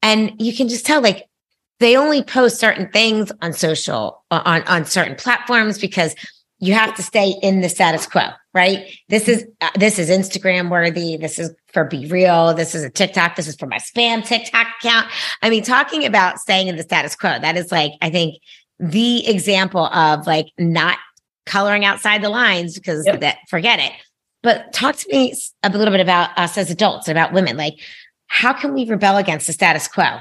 And 0.00 0.32
you 0.40 0.56
can 0.56 0.68
just 0.68 0.86
tell 0.86 1.02
like 1.02 1.26
they 1.80 1.96
only 1.96 2.22
post 2.22 2.58
certain 2.58 2.90
things 2.90 3.32
on 3.42 3.52
social 3.52 4.24
on 4.30 4.62
on 4.62 4.84
certain 4.84 5.16
platforms 5.16 5.78
because 5.78 6.14
you 6.60 6.74
have 6.74 6.94
to 6.96 7.02
stay 7.02 7.34
in 7.42 7.60
the 7.60 7.68
status 7.68 8.06
quo, 8.06 8.28
right? 8.52 8.86
This 9.08 9.28
is 9.28 9.46
uh, 9.60 9.70
this 9.76 9.98
is 9.98 10.10
Instagram 10.10 10.70
worthy. 10.70 11.16
This 11.16 11.38
is 11.38 11.52
for 11.72 11.84
Be 11.84 12.06
Real. 12.06 12.54
This 12.54 12.74
is 12.74 12.82
a 12.82 12.90
TikTok. 12.90 13.36
This 13.36 13.46
is 13.46 13.56
for 13.56 13.66
my 13.66 13.78
spam 13.78 14.24
TikTok 14.24 14.66
account. 14.80 15.08
I 15.42 15.50
mean, 15.50 15.62
talking 15.62 16.04
about 16.04 16.38
staying 16.38 16.68
in 16.68 16.76
the 16.76 16.82
status 16.82 17.14
quo, 17.14 17.38
that 17.38 17.56
is 17.56 17.70
like 17.70 17.92
I 18.02 18.10
think 18.10 18.42
the 18.80 19.26
example 19.28 19.86
of 19.86 20.26
like 20.26 20.46
not 20.58 20.98
coloring 21.46 21.84
outside 21.84 22.22
the 22.22 22.28
lines 22.28 22.74
because 22.74 23.06
yep. 23.06 23.20
that 23.20 23.38
forget 23.48 23.78
it. 23.78 23.92
But 24.42 24.72
talk 24.72 24.96
to 24.96 25.08
me 25.10 25.34
a 25.62 25.70
little 25.70 25.92
bit 25.92 26.00
about 26.00 26.36
us 26.38 26.56
as 26.58 26.70
adults, 26.70 27.08
about 27.08 27.32
women. 27.32 27.56
Like, 27.56 27.74
how 28.28 28.52
can 28.52 28.72
we 28.72 28.88
rebel 28.88 29.16
against 29.16 29.46
the 29.46 29.52
status 29.52 29.88
quo 29.88 30.18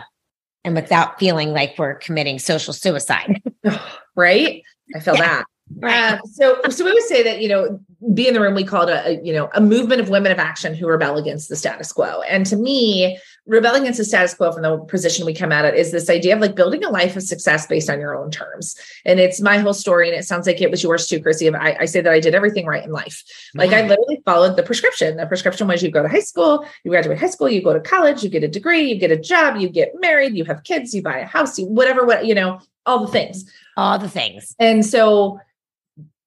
and 0.63 0.75
without 0.75 1.19
feeling 1.19 1.51
like 1.51 1.75
we're 1.77 1.95
committing 1.95 2.39
social 2.39 2.73
suicide? 2.73 3.41
right? 4.15 4.63
I 4.95 4.99
feel 4.99 5.15
yeah. 5.15 5.21
that. 5.21 5.45
Right. 5.75 6.13
Uh, 6.13 6.19
so, 6.31 6.61
so 6.69 6.85
we 6.85 6.93
would 6.93 7.03
say 7.03 7.23
that 7.23 7.41
you 7.41 7.49
know, 7.49 7.79
be 8.13 8.27
in 8.27 8.33
the 8.33 8.41
room. 8.41 8.55
We 8.55 8.63
call 8.63 8.87
it 8.87 8.89
a, 8.89 9.07
a, 9.07 9.23
you 9.23 9.33
know 9.33 9.49
a 9.53 9.61
movement 9.61 10.01
of 10.01 10.09
women 10.09 10.31
of 10.31 10.39
action 10.39 10.73
who 10.73 10.87
rebel 10.87 11.17
against 11.17 11.49
the 11.49 11.55
status 11.55 11.91
quo. 11.91 12.21
And 12.21 12.45
to 12.47 12.55
me, 12.55 13.19
rebelling 13.45 13.83
against 13.83 13.97
the 13.97 14.05
status 14.05 14.33
quo 14.33 14.51
from 14.51 14.61
the 14.61 14.77
position 14.77 15.25
we 15.25 15.33
come 15.33 15.51
at 15.51 15.65
it 15.65 15.75
is 15.75 15.91
this 15.91 16.09
idea 16.09 16.35
of 16.35 16.41
like 16.41 16.55
building 16.55 16.83
a 16.83 16.89
life 16.89 17.15
of 17.15 17.23
success 17.23 17.67
based 17.67 17.89
on 17.89 17.99
your 17.99 18.15
own 18.15 18.31
terms. 18.31 18.75
And 19.05 19.19
it's 19.19 19.41
my 19.41 19.57
whole 19.57 19.73
story, 19.73 20.09
and 20.09 20.17
it 20.17 20.23
sounds 20.23 20.47
like 20.47 20.61
it 20.61 20.71
was 20.71 20.83
yours 20.83 21.07
too, 21.07 21.21
Chrissy. 21.21 21.53
I, 21.53 21.77
I 21.81 21.85
say 21.85 22.01
that 22.01 22.13
I 22.13 22.19
did 22.19 22.33
everything 22.33 22.65
right 22.65 22.83
in 22.83 22.91
life. 22.91 23.23
Like 23.53 23.71
I 23.71 23.81
literally 23.87 24.21
followed 24.25 24.55
the 24.55 24.63
prescription. 24.63 25.17
The 25.17 25.25
prescription 25.25 25.67
was 25.67 25.83
you 25.83 25.91
go 25.91 26.01
to 26.01 26.09
high 26.09 26.19
school, 26.19 26.65
you 26.83 26.91
graduate 26.91 27.19
high 27.19 27.27
school, 27.27 27.49
you 27.49 27.61
go 27.61 27.73
to 27.73 27.81
college, 27.81 28.23
you 28.23 28.29
get 28.29 28.43
a 28.43 28.47
degree, 28.47 28.83
you 28.83 28.95
get 28.95 29.11
a 29.11 29.17
job, 29.17 29.57
you 29.57 29.69
get 29.69 29.91
married, 29.99 30.35
you 30.35 30.45
have 30.45 30.63
kids, 30.63 30.93
you 30.93 31.01
buy 31.01 31.19
a 31.19 31.25
house, 31.25 31.59
you 31.59 31.65
whatever, 31.65 32.05
what 32.05 32.25
you 32.25 32.35
know, 32.35 32.59
all 32.85 33.05
the 33.05 33.11
things. 33.11 33.51
All 33.75 33.99
the 33.99 34.09
things. 34.09 34.55
And 34.59 34.85
so 34.85 35.39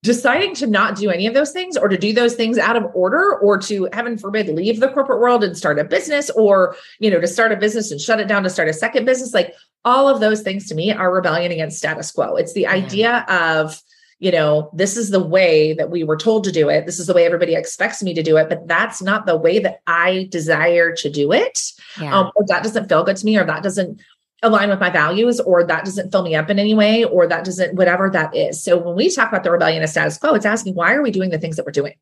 deciding 0.02 0.54
to 0.54 0.66
not 0.66 0.96
do 0.96 1.10
any 1.10 1.26
of 1.26 1.34
those 1.34 1.52
things 1.52 1.76
or 1.76 1.88
to 1.88 1.98
do 1.98 2.12
those 2.12 2.34
things 2.34 2.56
out 2.56 2.76
of 2.76 2.86
order 2.94 3.34
or 3.40 3.58
to 3.58 3.88
heaven 3.92 4.16
forbid 4.16 4.48
leave 4.48 4.80
the 4.80 4.88
corporate 4.88 5.20
world 5.20 5.44
and 5.44 5.56
start 5.56 5.78
a 5.78 5.84
business 5.84 6.30
or 6.30 6.74
you 7.00 7.10
know 7.10 7.20
to 7.20 7.26
start 7.26 7.52
a 7.52 7.56
business 7.56 7.90
and 7.90 8.00
shut 8.00 8.20
it 8.20 8.28
down 8.28 8.42
to 8.42 8.50
start 8.50 8.68
a 8.68 8.72
second 8.72 9.04
business 9.04 9.34
like 9.34 9.54
all 9.84 10.08
of 10.08 10.20
those 10.20 10.42
things 10.42 10.66
to 10.66 10.74
me 10.74 10.90
are 10.92 11.12
rebellion 11.12 11.52
against 11.52 11.78
status 11.78 12.10
quo 12.10 12.36
it's 12.36 12.54
the 12.54 12.62
yeah. 12.62 12.72
idea 12.72 13.26
of 13.28 13.82
you 14.20 14.30
know 14.30 14.70
this 14.72 14.96
is 14.96 15.10
the 15.10 15.22
way 15.22 15.74
that 15.74 15.90
we 15.90 16.02
were 16.02 16.16
told 16.16 16.44
to 16.44 16.52
do 16.52 16.70
it 16.70 16.86
this 16.86 16.98
is 16.98 17.06
the 17.06 17.14
way 17.14 17.26
everybody 17.26 17.54
expects 17.54 18.02
me 18.02 18.14
to 18.14 18.22
do 18.22 18.38
it 18.38 18.48
but 18.48 18.66
that's 18.66 19.02
not 19.02 19.26
the 19.26 19.36
way 19.36 19.58
that 19.58 19.80
i 19.86 20.26
desire 20.30 20.94
to 20.94 21.10
do 21.10 21.30
it 21.30 21.72
yeah. 22.00 22.18
um, 22.18 22.30
or 22.36 22.44
that 22.46 22.62
doesn't 22.62 22.88
feel 22.88 23.04
good 23.04 23.16
to 23.16 23.26
me 23.26 23.36
or 23.36 23.44
that 23.44 23.62
doesn't 23.62 24.00
align 24.42 24.70
with 24.70 24.81
my 24.81 24.90
values 24.90 25.38
or 25.40 25.64
that 25.64 25.85
doesn't 25.85 26.11
fill 26.11 26.22
me 26.22 26.35
up 26.35 26.48
in 26.48 26.59
any 26.59 26.74
way 26.74 27.05
or 27.05 27.26
that 27.26 27.44
doesn't 27.44 27.74
whatever 27.74 28.09
that 28.09 28.35
is 28.35 28.62
so 28.62 28.76
when 28.76 28.96
we 28.96 29.11
talk 29.11 29.29
about 29.29 29.44
the 29.44 29.50
rebellion 29.50 29.83
of 29.83 29.88
status 29.88 30.16
quo 30.16 30.35
it's 30.35 30.46
asking 30.46 30.74
why 30.74 30.94
are 30.94 31.03
we 31.03 31.11
doing 31.11 31.31
the 31.31 31.38
things 31.38 31.57
that 31.57 31.66
we're 31.66 31.72
doing 31.72 31.94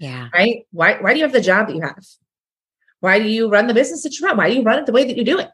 yeah 0.00 0.28
right 0.32 0.66
why 0.72 0.94
why 1.00 1.12
do 1.12 1.18
you 1.18 1.24
have 1.24 1.32
the 1.32 1.40
job 1.40 1.68
that 1.68 1.76
you 1.76 1.82
have 1.82 2.04
why 3.00 3.18
do 3.18 3.28
you 3.28 3.48
run 3.48 3.66
the 3.66 3.74
business 3.74 4.02
that 4.02 4.18
you 4.18 4.26
run 4.26 4.36
why 4.36 4.50
do 4.50 4.56
you 4.56 4.62
run 4.62 4.78
it 4.78 4.86
the 4.86 4.92
way 4.92 5.04
that 5.04 5.16
you 5.16 5.24
do 5.24 5.38
it 5.38 5.48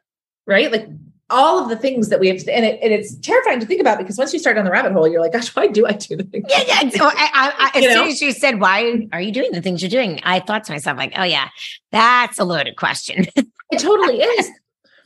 right 0.47 0.73
like 0.73 0.89
all 1.33 1.63
of 1.63 1.69
the 1.69 1.77
things 1.77 2.11
that 2.11 2.21
we 2.21 2.29
have 2.29 2.39
to, 2.39 2.55
and, 2.55 2.65
it, 2.65 2.79
and 2.83 2.93
it's 2.93 3.17
terrifying 3.17 3.59
to 3.59 3.67
think 3.67 3.81
about 3.81 3.99
because 3.99 4.19
once 4.19 4.33
you 4.33 4.39
start 4.39 4.57
down 4.57 4.67
the 4.67 4.71
rabbit 4.71 4.93
hole, 4.93 5.09
you're 5.09 5.21
like, 5.21 5.33
gosh, 5.33 5.49
why 5.57 5.67
do 5.67 5.87
I 5.87 5.93
do 5.93 6.17
the 6.17 6.25
things? 6.25 6.45
Yeah, 6.49 6.63
yeah. 6.67 6.91
So 6.91 7.07
I, 7.07 7.13
I, 7.17 7.71
I, 7.75 7.79
as 7.79 7.85
soon 7.85 8.09
as 8.09 8.21
you 8.21 8.33
said, 8.33 8.61
why 8.61 9.09
are 9.13 9.21
you 9.21 9.33
doing 9.33 9.51
the 9.53 9.63
things 9.63 9.83
you're 9.83 9.91
doing? 9.91 10.21
I 10.25 10.41
thought 10.41 10.65
to 10.65 10.73
myself, 10.73 10.99
like, 10.99 11.15
oh 11.17 11.25
yeah, 11.25 11.49
that's 11.91 12.39
a 12.39 12.45
loaded 12.45 12.77
question. 12.77 13.27
it 13.37 13.79
totally 13.79 14.21
is. 14.21 14.51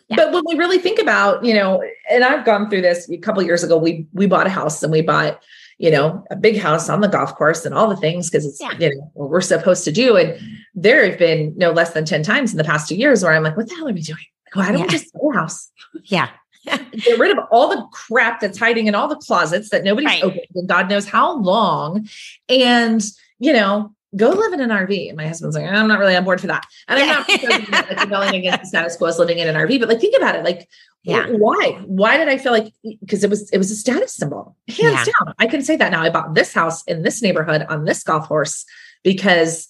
Yeah. 0.08 0.16
But 0.16 0.32
when 0.32 0.44
we 0.46 0.54
really 0.54 0.78
think 0.78 1.00
about, 1.00 1.44
you 1.44 1.52
know, 1.52 1.82
and 2.10 2.22
I've 2.22 2.44
gone 2.44 2.70
through 2.70 2.82
this 2.82 3.08
a 3.10 3.16
couple 3.18 3.42
years 3.42 3.64
ago, 3.64 3.76
we 3.76 4.06
we 4.12 4.26
bought 4.26 4.46
a 4.46 4.50
house 4.50 4.82
and 4.82 4.92
we 4.92 5.02
bought, 5.02 5.42
you 5.78 5.90
know, 5.90 6.24
a 6.30 6.36
big 6.36 6.58
house 6.58 6.88
on 6.88 7.00
the 7.00 7.08
golf 7.08 7.34
course 7.34 7.66
and 7.66 7.74
all 7.74 7.88
the 7.88 7.96
things 7.96 8.30
because 8.30 8.46
it's 8.46 8.60
yeah. 8.60 8.72
you 8.78 8.94
know 8.94 9.10
what 9.14 9.30
we're 9.30 9.40
supposed 9.40 9.82
to 9.84 9.92
do. 9.92 10.16
And 10.16 10.38
there 10.74 11.08
have 11.08 11.18
been 11.18 11.54
no 11.56 11.72
less 11.72 11.92
than 11.92 12.04
10 12.04 12.22
times 12.22 12.52
in 12.52 12.58
the 12.58 12.64
past 12.64 12.88
two 12.88 12.94
years 12.94 13.22
where 13.22 13.32
I'm 13.32 13.42
like, 13.42 13.56
what 13.56 13.68
the 13.68 13.74
hell 13.74 13.88
are 13.88 13.92
we 13.92 14.00
doing? 14.00 14.18
Like, 14.46 14.54
why 14.54 14.72
don't 14.72 14.78
yeah. 14.78 14.86
we 14.86 14.90
just 14.90 15.12
buy 15.12 15.20
a 15.32 15.38
house? 15.38 15.72
Yeah. 16.04 16.28
Get 16.66 17.18
rid 17.18 17.36
of 17.36 17.44
all 17.50 17.68
the 17.68 17.84
crap 17.92 18.40
that's 18.40 18.58
hiding 18.58 18.86
in 18.86 18.94
all 18.94 19.08
the 19.08 19.16
closets 19.16 19.70
that 19.70 19.82
nobody's 19.82 20.08
right. 20.08 20.22
opened 20.22 20.46
and 20.54 20.68
God 20.68 20.88
knows 20.88 21.06
how 21.06 21.36
long. 21.36 22.08
And, 22.48 23.02
you 23.38 23.52
know, 23.52 23.92
go 24.16 24.30
live 24.30 24.52
in 24.52 24.60
an 24.60 24.70
RV. 24.70 25.08
And 25.08 25.16
my 25.16 25.26
husband's 25.26 25.56
like, 25.56 25.66
I'm 25.66 25.88
not 25.88 25.98
really 25.98 26.16
on 26.16 26.24
board 26.24 26.40
for 26.40 26.46
that. 26.46 26.66
And 26.88 26.98
I'm 26.98 27.06
not 27.08 27.28
like, 27.28 28.00
rebelling 28.00 28.34
against 28.34 28.60
the 28.60 28.66
status 28.66 28.96
quo 28.96 29.08
as 29.08 29.18
living 29.18 29.38
in 29.38 29.48
an 29.48 29.54
RV, 29.54 29.78
but 29.80 29.88
like 29.88 30.00
think 30.00 30.16
about 30.16 30.34
it. 30.36 30.44
Like, 30.44 30.68
yeah. 31.02 31.26
why? 31.30 31.80
Why 31.84 32.16
did 32.16 32.28
I 32.28 32.38
feel 32.38 32.52
like 32.52 32.72
because 33.00 33.22
it 33.22 33.30
was 33.30 33.48
it 33.50 33.58
was 33.58 33.70
a 33.70 33.76
status 33.76 34.14
symbol, 34.14 34.56
hands 34.68 34.80
yeah. 34.80 35.04
down. 35.04 35.34
I 35.38 35.46
can 35.46 35.62
say 35.62 35.76
that 35.76 35.92
now. 35.92 36.02
I 36.02 36.10
bought 36.10 36.34
this 36.34 36.52
house 36.52 36.82
in 36.84 37.02
this 37.02 37.22
neighborhood 37.22 37.64
on 37.68 37.84
this 37.84 38.02
golf 38.02 38.26
course 38.28 38.64
because 39.04 39.68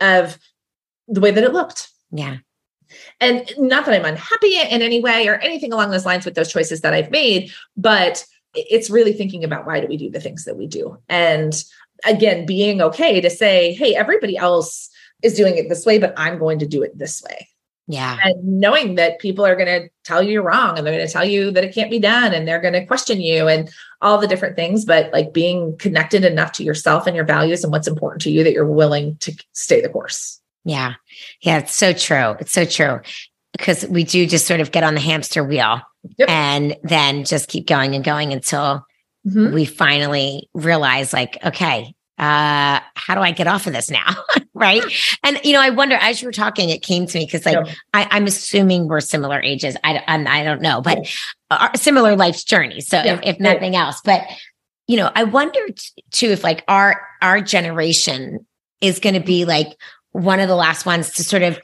of 0.00 0.38
the 1.06 1.20
way 1.20 1.30
that 1.30 1.44
it 1.44 1.52
looked. 1.52 1.90
Yeah. 2.10 2.38
And 3.20 3.52
not 3.58 3.84
that 3.84 3.94
I'm 3.94 4.04
unhappy 4.04 4.56
in 4.56 4.82
any 4.82 5.00
way 5.00 5.28
or 5.28 5.34
anything 5.36 5.72
along 5.72 5.90
those 5.90 6.06
lines 6.06 6.24
with 6.24 6.34
those 6.34 6.50
choices 6.50 6.80
that 6.80 6.94
I've 6.94 7.10
made, 7.10 7.52
but 7.76 8.24
it's 8.54 8.90
really 8.90 9.12
thinking 9.12 9.44
about 9.44 9.66
why 9.66 9.80
do 9.80 9.86
we 9.86 9.96
do 9.96 10.10
the 10.10 10.20
things 10.20 10.44
that 10.44 10.56
we 10.56 10.66
do 10.66 10.98
and 11.08 11.62
again 12.04 12.46
being 12.46 12.80
okay 12.80 13.20
to 13.20 13.30
say 13.30 13.72
hey 13.74 13.94
everybody 13.94 14.36
else 14.36 14.88
is 15.22 15.34
doing 15.34 15.56
it 15.56 15.68
this 15.68 15.84
way 15.84 15.98
but 15.98 16.14
i'm 16.16 16.38
going 16.38 16.58
to 16.58 16.66
do 16.66 16.82
it 16.82 16.96
this 16.96 17.22
way. 17.22 17.48
Yeah. 17.90 18.18
And 18.22 18.60
knowing 18.60 18.94
that 18.94 19.18
people 19.18 19.44
are 19.44 19.56
going 19.56 19.66
to 19.66 19.90
tell 20.04 20.22
you 20.22 20.30
you're 20.30 20.42
wrong 20.44 20.78
and 20.78 20.86
they're 20.86 20.94
going 20.94 21.06
to 21.06 21.12
tell 21.12 21.24
you 21.24 21.50
that 21.50 21.64
it 21.64 21.74
can't 21.74 21.90
be 21.90 21.98
done 21.98 22.32
and 22.32 22.46
they're 22.46 22.60
going 22.60 22.74
to 22.74 22.86
question 22.86 23.20
you 23.20 23.48
and 23.48 23.68
all 24.00 24.16
the 24.16 24.28
different 24.28 24.54
things 24.54 24.84
but 24.84 25.12
like 25.12 25.32
being 25.32 25.76
connected 25.78 26.24
enough 26.24 26.52
to 26.52 26.62
yourself 26.62 27.08
and 27.08 27.16
your 27.16 27.24
values 27.24 27.64
and 27.64 27.72
what's 27.72 27.88
important 27.88 28.22
to 28.22 28.30
you 28.30 28.44
that 28.44 28.52
you're 28.52 28.64
willing 28.64 29.16
to 29.16 29.36
stay 29.54 29.80
the 29.80 29.88
course. 29.88 30.40
Yeah. 30.64 30.94
Yeah 31.40 31.58
it's 31.58 31.74
so 31.74 31.92
true. 31.92 32.36
It's 32.38 32.52
so 32.52 32.64
true. 32.64 33.00
Because 33.58 33.84
we 33.88 34.04
do 34.04 34.24
just 34.24 34.46
sort 34.46 34.60
of 34.60 34.70
get 34.70 34.84
on 34.84 34.94
the 34.94 35.00
hamster 35.00 35.42
wheel 35.42 35.80
yep. 36.16 36.28
and 36.28 36.76
then 36.84 37.24
just 37.24 37.48
keep 37.48 37.66
going 37.66 37.96
and 37.96 38.04
going 38.04 38.32
until 38.32 38.86
mm-hmm. 39.26 39.52
we 39.52 39.64
finally 39.64 40.48
realize 40.54 41.12
like 41.12 41.38
okay 41.44 41.94
uh 42.18 42.80
how 42.94 43.14
do 43.14 43.20
i 43.20 43.30
get 43.30 43.46
off 43.46 43.66
of 43.66 43.72
this 43.72 43.90
now 43.90 44.14
right 44.54 44.82
and 45.24 45.40
you 45.42 45.52
know 45.52 45.60
i 45.60 45.70
wonder 45.70 45.96
as 45.96 46.20
you 46.20 46.28
were 46.28 46.32
talking 46.32 46.68
it 46.68 46.82
came 46.82 47.06
to 47.06 47.18
me 47.18 47.24
because 47.24 47.46
like 47.46 47.66
yeah. 47.66 47.74
I, 47.94 48.16
am 48.16 48.26
assuming 48.26 48.88
we're 48.88 49.00
similar 49.00 49.40
ages 49.40 49.76
i 49.84 50.02
I'm, 50.06 50.26
i 50.26 50.44
don't 50.44 50.60
know 50.60 50.80
but 50.82 51.08
yeah. 51.50 51.72
similar 51.72 52.16
life's 52.16 52.44
journey 52.44 52.80
so 52.80 52.96
yeah. 53.02 53.14
if, 53.14 53.20
if, 53.22 53.40
nothing 53.40 53.74
else 53.74 54.00
but 54.04 54.22
you 54.86 54.96
know 54.96 55.10
i 55.14 55.24
wonder 55.24 55.60
t- 55.68 56.04
too 56.10 56.28
if 56.28 56.44
like 56.44 56.62
our 56.68 57.06
our 57.22 57.40
generation 57.40 58.46
is 58.80 58.98
going 58.98 59.14
to 59.14 59.20
be 59.20 59.44
like 59.44 59.68
one 60.12 60.40
of 60.40 60.48
the 60.48 60.56
last 60.56 60.84
ones 60.84 61.12
to 61.14 61.24
sort 61.24 61.42
of 61.42 61.58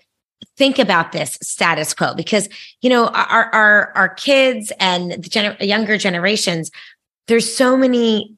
think 0.56 0.78
about 0.78 1.12
this 1.12 1.38
status 1.42 1.94
quo 1.94 2.14
because 2.14 2.48
you 2.80 2.90
know 2.90 3.08
our 3.08 3.54
our 3.54 3.92
our 3.94 4.08
kids 4.08 4.72
and 4.78 5.12
the 5.12 5.28
gener- 5.28 5.60
younger 5.60 5.98
generations 5.98 6.70
there's 7.26 7.52
so 7.52 7.76
many 7.76 8.36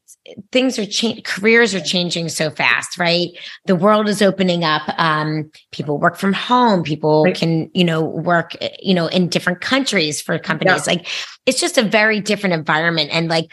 things 0.52 0.78
are 0.78 0.86
changing 0.86 1.22
careers 1.22 1.74
are 1.74 1.80
changing 1.80 2.28
so 2.28 2.50
fast 2.50 2.98
right? 2.98 3.30
The 3.64 3.76
world 3.76 4.08
is 4.08 4.20
opening 4.20 4.64
up 4.64 4.82
um, 4.98 5.50
people 5.72 5.98
work 5.98 6.16
from 6.16 6.32
home 6.32 6.82
people 6.82 7.24
right. 7.24 7.34
can 7.34 7.70
you 7.74 7.84
know 7.84 8.02
work 8.02 8.54
you 8.80 8.94
know 8.94 9.06
in 9.06 9.28
different 9.28 9.60
countries 9.60 10.20
for 10.20 10.38
companies. 10.38 10.86
Yeah. 10.86 10.94
like 10.94 11.06
it's 11.46 11.60
just 11.60 11.78
a 11.78 11.82
very 11.82 12.20
different 12.20 12.54
environment. 12.54 13.10
And 13.12 13.28
like 13.28 13.50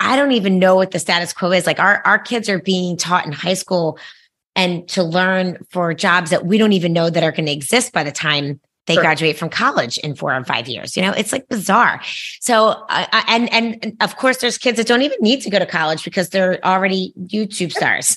I 0.00 0.16
don't 0.16 0.32
even 0.32 0.58
know 0.58 0.76
what 0.76 0.90
the 0.90 0.98
status 0.98 1.32
quo 1.32 1.52
is. 1.52 1.66
Like 1.66 1.78
our 1.78 2.02
our 2.04 2.18
kids 2.18 2.48
are 2.48 2.60
being 2.60 2.96
taught 2.96 3.26
in 3.26 3.32
high 3.32 3.54
school 3.54 3.98
and 4.56 4.88
to 4.88 5.02
learn 5.02 5.58
for 5.70 5.94
jobs 5.94 6.30
that 6.30 6.46
we 6.46 6.58
don't 6.58 6.72
even 6.72 6.92
know 6.92 7.10
that 7.10 7.22
are 7.22 7.32
going 7.32 7.46
to 7.46 7.52
exist 7.52 7.92
by 7.92 8.02
the 8.02 8.12
time 8.12 8.60
they 8.88 8.94
sure. 8.94 9.02
graduate 9.02 9.38
from 9.38 9.50
college 9.50 9.98
in 9.98 10.16
four 10.16 10.34
or 10.34 10.44
five 10.44 10.66
years. 10.66 10.96
You 10.96 11.02
know, 11.02 11.12
it's 11.12 11.30
like 11.30 11.48
bizarre. 11.48 12.00
So, 12.40 12.70
uh, 12.88 13.06
and, 13.28 13.52
and 13.52 13.96
of 14.00 14.16
course, 14.16 14.38
there's 14.38 14.58
kids 14.58 14.78
that 14.78 14.86
don't 14.86 15.02
even 15.02 15.18
need 15.20 15.42
to 15.42 15.50
go 15.50 15.58
to 15.58 15.66
college 15.66 16.02
because 16.02 16.30
they're 16.30 16.58
already 16.64 17.12
YouTube 17.16 17.70
stars. 17.70 18.16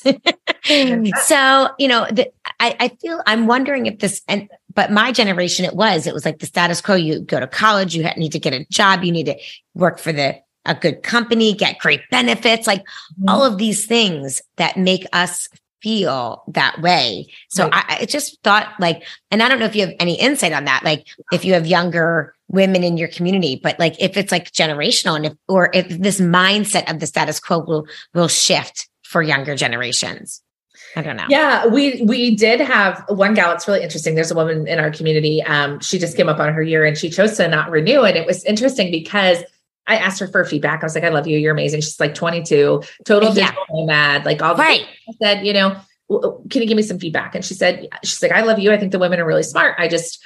so, 1.25 1.69
you 1.77 1.87
know, 1.87 2.07
the, 2.09 2.31
I, 2.59 2.75
I 2.79 2.87
feel 2.87 3.21
I'm 3.27 3.45
wondering 3.45 3.85
if 3.85 3.99
this, 3.99 4.21
and 4.27 4.49
but 4.73 4.91
my 4.91 5.11
generation, 5.11 5.65
it 5.65 5.75
was, 5.75 6.07
it 6.07 6.13
was 6.13 6.25
like 6.25 6.39
the 6.39 6.45
status 6.45 6.81
quo. 6.81 6.95
You 6.95 7.19
go 7.19 7.39
to 7.39 7.47
college, 7.47 7.93
you 7.93 8.03
need 8.15 8.31
to 8.31 8.39
get 8.39 8.53
a 8.53 8.65
job, 8.71 9.03
you 9.03 9.11
need 9.11 9.25
to 9.25 9.35
work 9.75 9.99
for 9.99 10.13
the 10.13 10.39
a 10.65 10.75
good 10.75 11.01
company, 11.01 11.53
get 11.53 11.79
great 11.79 12.01
benefits, 12.11 12.67
like 12.67 12.81
mm-hmm. 12.81 13.29
all 13.29 13.43
of 13.43 13.57
these 13.57 13.85
things 13.87 14.41
that 14.57 14.77
make 14.77 15.05
us 15.11 15.49
feel 15.81 16.43
that 16.47 16.81
way. 16.81 17.27
So 17.49 17.67
right. 17.67 17.85
I, 17.87 17.97
I 18.01 18.05
just 18.05 18.41
thought 18.43 18.73
like, 18.79 19.03
and 19.29 19.41
I 19.41 19.49
don't 19.49 19.59
know 19.59 19.65
if 19.65 19.75
you 19.75 19.87
have 19.87 19.95
any 19.99 20.19
insight 20.19 20.53
on 20.53 20.65
that, 20.65 20.83
like 20.83 21.07
if 21.31 21.45
you 21.45 21.53
have 21.53 21.65
younger 21.65 22.35
women 22.47 22.83
in 22.83 22.97
your 22.97 23.07
community, 23.07 23.59
but 23.61 23.79
like 23.79 23.95
if 23.99 24.17
it's 24.17 24.31
like 24.31 24.51
generational 24.51 25.15
and 25.15 25.25
if, 25.27 25.33
or 25.47 25.69
if 25.73 25.87
this 25.89 26.19
mindset 26.19 26.91
of 26.91 26.99
the 26.99 27.07
status 27.07 27.39
quo 27.39 27.59
will, 27.59 27.87
will 28.13 28.27
shift 28.27 28.89
for 29.03 29.21
younger 29.21 29.55
generations. 29.55 30.41
I 30.95 31.01
don't 31.01 31.15
know. 31.15 31.25
Yeah, 31.29 31.67
we 31.67 32.01
we 32.01 32.35
did 32.35 32.59
have 32.59 33.05
one 33.07 33.33
gal. 33.33 33.53
It's 33.53 33.65
really 33.65 33.81
interesting. 33.81 34.15
There's 34.15 34.31
a 34.31 34.35
woman 34.35 34.67
in 34.67 34.77
our 34.77 34.91
community. 34.91 35.41
Um, 35.41 35.79
she 35.79 35.97
just 35.97 36.17
came 36.17 36.27
up 36.27 36.39
on 36.39 36.53
her 36.53 36.61
year 36.61 36.83
and 36.83 36.97
she 36.97 37.09
chose 37.09 37.37
to 37.37 37.47
not 37.47 37.71
renew. 37.71 38.01
And 38.01 38.17
it 38.17 38.25
was 38.25 38.43
interesting 38.43 38.91
because 38.91 39.43
I 39.87 39.97
asked 39.97 40.19
her 40.19 40.27
for 40.27 40.45
feedback. 40.45 40.83
I 40.83 40.85
was 40.85 40.95
like, 40.95 41.03
I 41.03 41.09
love 41.09 41.27
you. 41.27 41.37
You're 41.37 41.53
amazing. 41.53 41.81
She's 41.81 41.99
like 41.99 42.15
22, 42.15 42.83
total 43.05 43.29
yeah. 43.29 43.47
digital 43.47 43.65
nomad, 43.71 44.25
like 44.25 44.41
all 44.41 44.55
the 44.55 44.61
right. 44.61 44.85
I 45.09 45.13
said, 45.21 45.45
you 45.45 45.53
know, 45.53 45.75
can 46.49 46.61
you 46.61 46.67
give 46.67 46.77
me 46.77 46.83
some 46.83 46.99
feedback? 46.99 47.35
And 47.35 47.43
she 47.43 47.53
said, 47.53 47.87
she's 48.03 48.21
like, 48.21 48.31
I 48.31 48.41
love 48.41 48.59
you. 48.59 48.71
I 48.71 48.77
think 48.77 48.91
the 48.91 48.99
women 48.99 49.19
are 49.19 49.25
really 49.25 49.43
smart. 49.43 49.75
I 49.77 49.87
just, 49.87 50.23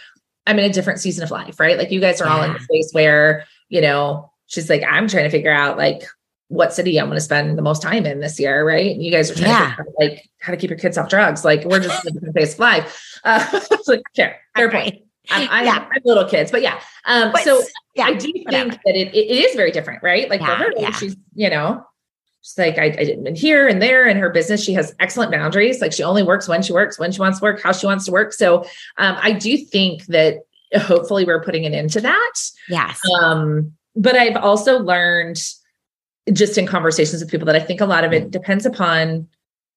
I'm 0.47 0.59
in 0.59 0.69
a 0.69 0.73
different 0.73 0.99
season 0.99 1.23
of 1.23 1.31
life, 1.31 1.59
right? 1.59 1.77
Like 1.77 1.91
you 1.91 1.99
guys 1.99 2.21
are 2.21 2.25
yeah. 2.25 2.35
all 2.35 2.43
in 2.43 2.51
a 2.51 2.59
space 2.59 2.89
where, 2.91 3.45
you 3.69 3.81
know, 3.81 4.31
she's 4.47 4.69
like, 4.69 4.83
I'm 4.87 5.07
trying 5.07 5.23
to 5.23 5.29
figure 5.29 5.51
out 5.51 5.77
like 5.77 6.03
what 6.47 6.73
city 6.73 6.99
I'm 6.99 7.07
going 7.07 7.17
to 7.17 7.21
spend 7.21 7.57
the 7.57 7.63
most 7.63 7.81
time 7.81 8.05
in 8.05 8.19
this 8.19 8.39
year, 8.39 8.65
right? 8.65 8.91
And 8.91 9.03
you 9.03 9.11
guys 9.11 9.31
are 9.31 9.35
trying 9.35 9.49
yeah. 9.49 9.75
to 9.75 9.83
figure 9.83 9.85
out, 9.89 9.95
like 9.99 10.29
how 10.39 10.51
to 10.51 10.57
keep 10.57 10.69
your 10.69 10.79
kids 10.79 10.97
off 10.97 11.09
drugs. 11.09 11.43
Like 11.43 11.65
we're 11.65 11.79
just 11.79 12.05
in 12.05 12.11
a 12.11 12.13
different 12.13 12.35
phase 12.35 12.53
of 12.53 12.59
life. 12.59 13.01
Uh, 13.25 13.59
like, 13.87 14.03
fair, 14.15 14.39
fair 14.55 14.69
point. 14.69 14.93
I, 14.93 15.01
I, 15.31 15.41
yeah. 15.63 15.73
have, 15.73 15.83
I, 15.83 15.93
have, 15.93 16.05
little 16.05 16.25
kids, 16.25 16.51
but 16.51 16.61
yeah. 16.61 16.79
Um, 17.05 17.31
but, 17.31 17.41
so 17.41 17.61
yeah, 17.95 18.05
I 18.05 18.13
do 18.13 18.31
whatever. 18.43 18.71
think 18.71 18.81
that 18.85 18.95
it, 18.95 19.15
it 19.15 19.45
is 19.45 19.55
very 19.55 19.71
different, 19.71 20.03
right? 20.03 20.29
Like 20.29 20.41
yeah, 20.41 20.57
for 20.57 20.63
her, 20.63 20.73
yeah. 20.77 20.91
she's, 20.91 21.15
you 21.33 21.49
know, 21.49 21.85
she's 22.41 22.57
like, 22.57 22.77
I, 22.77 22.85
I 22.85 23.03
didn't 23.03 23.35
here 23.35 23.67
and 23.67 23.81
there 23.81 24.07
in 24.07 24.17
her 24.17 24.29
business. 24.29 24.63
She 24.63 24.73
has 24.73 24.95
excellent 24.99 25.31
boundaries. 25.31 25.81
Like 25.81 25.93
she 25.93 26.03
only 26.03 26.23
works 26.23 26.47
when 26.47 26.61
she 26.61 26.73
works, 26.73 26.99
when 26.99 27.11
she 27.11 27.19
wants 27.19 27.39
to 27.39 27.43
work, 27.43 27.61
how 27.61 27.71
she 27.71 27.85
wants 27.87 28.05
to 28.05 28.11
work. 28.11 28.33
So 28.33 28.63
um, 28.97 29.17
I 29.21 29.31
do 29.31 29.57
think 29.57 30.05
that 30.07 30.39
hopefully 30.75 31.25
we're 31.25 31.43
putting 31.43 31.65
an 31.65 31.73
end 31.73 31.91
to 31.91 32.01
that. 32.01 32.33
Yes. 32.69 32.99
Um, 33.19 33.73
but 33.95 34.15
I've 34.15 34.37
also 34.37 34.79
learned 34.79 35.41
just 36.33 36.57
in 36.57 36.65
conversations 36.65 37.21
with 37.21 37.31
people 37.31 37.45
that 37.45 37.55
I 37.55 37.59
think 37.59 37.81
a 37.81 37.85
lot 37.85 38.03
of 38.03 38.11
it 38.11 38.31
depends 38.31 38.65
upon 38.65 39.27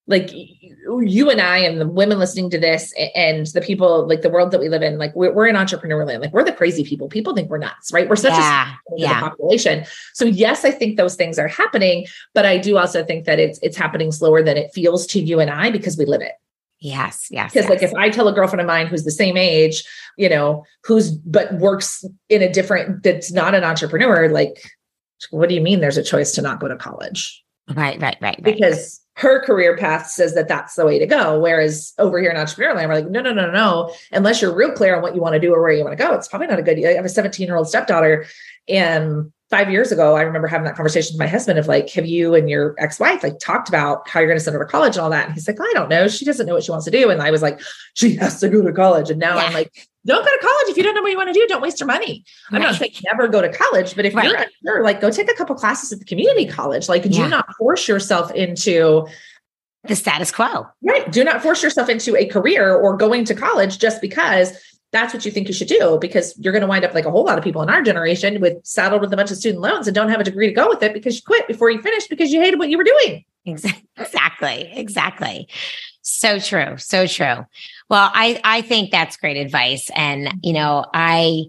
like 0.09 0.31
you 0.33 1.31
and 1.31 1.41
I 1.41 1.59
and 1.59 1.79
the 1.79 1.87
women 1.87 2.19
listening 2.19 2.49
to 2.51 2.59
this 2.59 2.95
and 3.15 3.47
the 3.49 3.61
people 3.61 4.09
like 4.09 4.23
the 4.23 4.31
world 4.31 4.51
that 4.53 4.59
we 4.61 4.71
live 4.71 4.83
in, 4.83 4.97
like 4.97 5.15
we're, 5.15 5.33
we're 5.33 5.47
in 5.47 5.55
entrepreneur 5.55 6.05
land, 6.05 6.23
like 6.23 6.33
we're 6.33 6.45
the 6.45 6.53
crazy 6.53 6.83
people. 6.83 7.09
People 7.09 7.35
think 7.35 7.51
we're 7.51 7.59
nuts, 7.59 7.93
right? 7.93 8.09
We're 8.09 8.17
such 8.17 8.33
yeah, 8.33 8.73
a 8.73 8.93
yeah. 8.97 9.21
population. 9.21 9.85
So 10.15 10.25
yes, 10.25 10.65
I 10.65 10.71
think 10.71 10.97
those 10.97 11.15
things 11.15 11.39
are 11.39 11.47
happening, 11.47 12.07
but 12.35 12.47
I 12.47 12.57
do 12.57 12.79
also 12.79 13.05
think 13.05 13.27
that 13.27 13.39
it's 13.39 13.59
it's 13.63 13.77
happening 13.77 14.11
slower 14.11 14.43
than 14.43 14.57
it 14.57 14.73
feels 14.73 15.07
to 15.09 15.21
you 15.21 15.41
and 15.41 15.51
I 15.51 15.71
because 15.71 15.99
we 15.99 16.07
live 16.07 16.23
it. 16.23 16.33
Yes, 16.81 17.29
yes. 17.31 17.53
Because 17.53 17.69
yes. 17.69 17.71
like 17.71 17.83
if 17.83 17.95
I 17.95 18.09
tell 18.09 18.29
a 18.29 18.33
girlfriend 18.33 18.63
of 18.63 18.67
mine 18.67 18.87
who's 18.87 19.05
the 19.05 19.11
same 19.11 19.37
age, 19.37 19.85
you 20.17 20.29
know, 20.29 20.65
who's 20.85 21.11
but 21.11 21.53
works 21.55 22.03
in 22.31 22.41
a 22.41 22.51
different 22.51 23.03
that's 23.03 23.31
not 23.31 23.55
an 23.55 23.63
entrepreneur, 23.63 24.31
like 24.31 24.73
what 25.31 25.51
do 25.51 25.55
you 25.55 25.61
mean 25.61 25.81
there's 25.81 25.99
a 25.99 26.03
choice 26.03 26.33
to 26.33 26.43
not 26.43 26.61
go 26.61 26.69
to 26.69 26.77
college? 26.77 27.45
Right, 27.75 28.01
right, 28.01 28.17
right. 28.21 28.23
right. 28.23 28.43
Because 28.43 29.01
her 29.15 29.45
career 29.45 29.77
path 29.77 30.07
says 30.09 30.35
that 30.35 30.47
that's 30.47 30.75
the 30.77 30.87
way 30.87 30.99
to 30.99 31.07
go. 31.07 31.41
Whereas 31.41 31.93
over 31.99 32.21
here 32.21 32.31
in 32.31 32.37
entrepreneur 32.37 32.75
land, 32.75 32.89
we're 32.89 32.95
like, 32.97 33.11
no, 33.11 33.21
no, 33.21 33.33
no, 33.33 33.51
no. 33.51 33.93
Unless 34.13 34.41
you're 34.41 34.55
real 34.55 34.73
clear 34.73 34.95
on 34.95 35.03
what 35.03 35.15
you 35.15 35.21
want 35.21 35.35
to 35.35 35.41
do 35.41 35.53
or 35.53 35.61
where 35.61 35.73
you 35.73 35.85
want 35.85 35.99
to 35.99 36.03
go, 36.03 36.15
it's 36.15 36.29
probably 36.29 36.47
not 36.47 36.59
a 36.59 36.63
good. 36.63 36.85
I 36.85 36.93
have 36.93 37.05
a 37.05 37.09
17 37.09 37.47
year 37.47 37.57
old 37.57 37.69
stepdaughter, 37.69 38.27
and 38.69 39.33
five 39.51 39.71
years 39.71 39.91
ago, 39.91 40.15
I 40.15 40.23
remember 40.23 40.47
having 40.47 40.67
that 40.67 40.77
conversation 40.77 41.15
with 41.15 41.21
my 41.21 41.27
husband 41.27 41.59
of 41.59 41.67
like, 41.67 41.89
have 41.91 42.07
you 42.07 42.35
and 42.35 42.51
your 42.51 42.75
ex-wife 42.79 43.23
like 43.23 43.39
talked 43.39 43.69
about 43.69 44.07
how 44.09 44.21
you're 44.21 44.29
going 44.29 44.39
to 44.39 44.45
send 44.45 44.55
her 44.55 44.65
to 44.65 44.71
college 44.71 44.97
and 44.97 45.03
all 45.03 45.11
that? 45.11 45.27
And 45.27 45.35
he's 45.35 45.49
like, 45.49 45.61
I 45.61 45.71
don't 45.73 45.89
know. 45.89 46.07
She 46.07 46.25
doesn't 46.25 46.47
know 46.47 46.55
what 46.55 46.65
she 46.65 46.71
wants 46.71 46.85
to 46.85 46.91
do. 46.91 47.11
And 47.11 47.23
I 47.23 47.31
was 47.31 47.41
like, 47.41 47.61
she 47.95 48.15
has 48.17 48.41
to 48.41 48.49
go 48.49 48.63
to 48.63 48.73
college. 48.73 49.11
And 49.11 49.19
now 49.19 49.37
yeah. 49.37 49.45
I'm 49.45 49.55
like, 49.55 49.89
don't 50.09 50.25
go 50.25 50.31
to 50.31 50.39
college 50.41 50.71
if 50.71 50.77
you 50.77 50.83
don't 50.83 50.95
know 50.95 51.03
what 51.03 51.11
you 51.11 51.17
want 51.17 51.29
to 51.29 51.35
do. 51.35 51.47
Don't 51.47 51.61
waste 51.61 51.79
your 51.79 51.87
money. 51.87 52.25
I'm 52.51 52.63
not 52.63 52.77
saying 52.77 52.93
never 53.05 53.29
go 53.29 53.43
to 53.43 53.51
college, 53.51 53.95
but 53.95 54.07
if 54.07 54.15
right. 54.15 54.25
you're 54.25 54.39
unsure, 54.39 54.83
like 54.83 55.01
go 55.01 55.11
take 55.11 55.31
a 55.31 55.35
couple 55.35 55.55
classes 55.55 55.93
at 55.93 55.99
the 55.99 56.05
community 56.07 56.47
college. 56.47 56.89
Like, 56.89 57.05
yeah. 57.05 57.25
do 57.25 57.29
not 57.29 57.47
force 57.57 57.87
yourself 57.87 58.33
into 58.33 59.07
the 59.85 59.95
status 59.95 60.33
quo. 60.33 60.67
Right. 60.83 61.11
Do 61.13 61.23
not 61.25 61.43
force 61.43 61.63
yourself 61.63 61.91
into 61.91 62.17
a 62.17 62.27
career 62.27 62.75
or 62.75 62.97
going 62.97 63.27
to 63.27 63.35
college 63.35 63.79
just 63.79 64.01
because 64.01 64.59
that's 64.93 65.13
what 65.13 65.27
you 65.27 65.31
think 65.31 65.49
you 65.49 65.55
should 65.55 65.69
do 65.69 65.99
because 66.01 66.37
you're 66.39 66.53
going 66.53 66.63
to 66.63 66.67
wind 66.67 66.85
up 66.85 66.95
like 66.95 67.05
a 67.05 67.11
whole 67.11 67.25
lot 67.25 67.37
of 67.37 67.45
people 67.45 67.61
in 67.61 67.69
our 67.69 67.83
generation 67.83 68.41
with 68.41 68.55
saddled 68.65 69.03
with 69.03 69.13
a 69.13 69.17
bunch 69.17 69.31
of 69.31 69.37
student 69.37 69.61
loans 69.61 69.87
and 69.87 69.95
don't 69.95 70.09
have 70.09 70.21
a 70.21 70.25
degree 70.25 70.47
to 70.47 70.55
go 70.55 70.69
with 70.69 70.83
it 70.83 70.95
because 70.95 71.17
you 71.17 71.23
quit 71.27 71.47
before 71.47 71.71
you 71.71 71.83
finished 71.83 72.09
because 72.09 72.33
you 72.33 72.41
hated 72.41 72.59
what 72.59 72.71
you 72.71 72.79
were 72.79 72.85
doing. 72.85 73.25
Exactly. 73.97 74.71
Exactly. 74.75 75.49
So 76.03 76.39
true. 76.39 76.77
So 76.77 77.07
true. 77.07 77.47
Well, 77.89 78.11
I 78.13 78.41
I 78.45 78.63
think 78.63 78.91
that's 78.91 79.17
great 79.17 79.37
advice 79.37 79.91
and 79.95 80.33
you 80.43 80.53
know, 80.53 80.85
I 80.93 81.45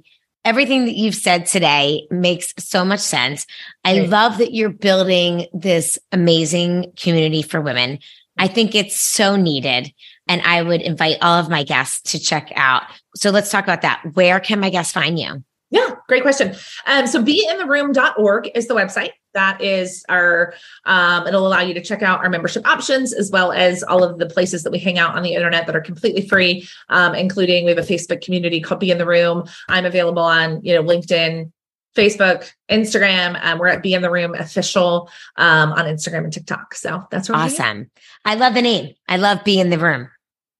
everything 0.45 0.85
that 0.85 0.95
you've 0.95 1.15
said 1.15 1.45
today 1.45 2.07
makes 2.09 2.53
so 2.57 2.85
much 2.85 3.01
sense. 3.01 3.45
I 3.83 3.99
love 4.01 4.37
that 4.37 4.53
you're 4.53 4.69
building 4.69 5.47
this 5.53 5.99
amazing 6.11 6.93
community 6.97 7.41
for 7.41 7.61
women. 7.61 7.99
I 8.37 8.47
think 8.47 8.73
it's 8.73 8.99
so 8.99 9.35
needed. 9.35 9.93
And 10.27 10.41
I 10.43 10.61
would 10.61 10.81
invite 10.81 11.17
all 11.21 11.39
of 11.39 11.49
my 11.49 11.63
guests 11.63 12.11
to 12.11 12.19
check 12.19 12.51
out. 12.55 12.83
So 13.15 13.31
let's 13.31 13.51
talk 13.51 13.63
about 13.63 13.81
that. 13.81 14.01
Where 14.13 14.39
can 14.39 14.59
my 14.59 14.69
guests 14.69 14.93
find 14.93 15.19
you? 15.19 15.43
Yeah, 15.71 15.95
great 16.07 16.23
question. 16.23 16.55
Um, 16.87 17.05
so 17.05 17.23
beintheroom.org 17.23 18.49
is 18.55 18.67
the 18.67 18.73
website. 18.73 19.11
That 19.35 19.61
is 19.61 20.03
our, 20.09 20.55
um, 20.85 21.27
it'll 21.27 21.45
allow 21.45 21.61
you 21.61 21.75
to 21.75 21.81
check 21.81 22.01
out 22.01 22.21
our 22.21 22.29
membership 22.29 22.67
options 22.67 23.13
as 23.13 23.29
well 23.29 23.51
as 23.51 23.83
all 23.83 24.03
of 24.03 24.17
the 24.17 24.25
places 24.25 24.63
that 24.63 24.71
we 24.71 24.79
hang 24.79 24.97
out 24.97 25.15
on 25.15 25.21
the 25.21 25.35
internet 25.35 25.67
that 25.67 25.75
are 25.75 25.81
completely 25.81 26.27
free, 26.27 26.67
um, 26.89 27.13
including 27.13 27.65
we 27.65 27.71
have 27.71 27.77
a 27.77 27.87
Facebook 27.87 28.21
community 28.21 28.59
called 28.59 28.79
Be 28.79 28.89
in 28.89 28.97
the 28.97 29.05
Room. 29.05 29.47
I'm 29.67 29.85
available 29.85 30.23
on, 30.23 30.59
you 30.63 30.73
know, 30.73 30.81
LinkedIn, 30.81 31.51
Facebook, 31.95 32.51
Instagram. 32.71 33.39
Um, 33.43 33.59
we're 33.59 33.67
at 33.67 33.83
Be 33.83 33.93
in 33.93 34.01
the 34.01 34.09
Room 34.09 34.33
official 34.33 35.11
um, 35.35 35.71
on 35.73 35.85
Instagram 35.85 36.23
and 36.23 36.33
TikTok. 36.33 36.73
So 36.73 37.07
that's 37.11 37.29
awesome. 37.29 37.91
I 38.25 38.33
love 38.33 38.55
the 38.55 38.63
name. 38.63 38.95
I 39.07 39.17
love 39.17 39.43
Be 39.43 39.59
in 39.59 39.69
the 39.69 39.77
Room. 39.77 40.09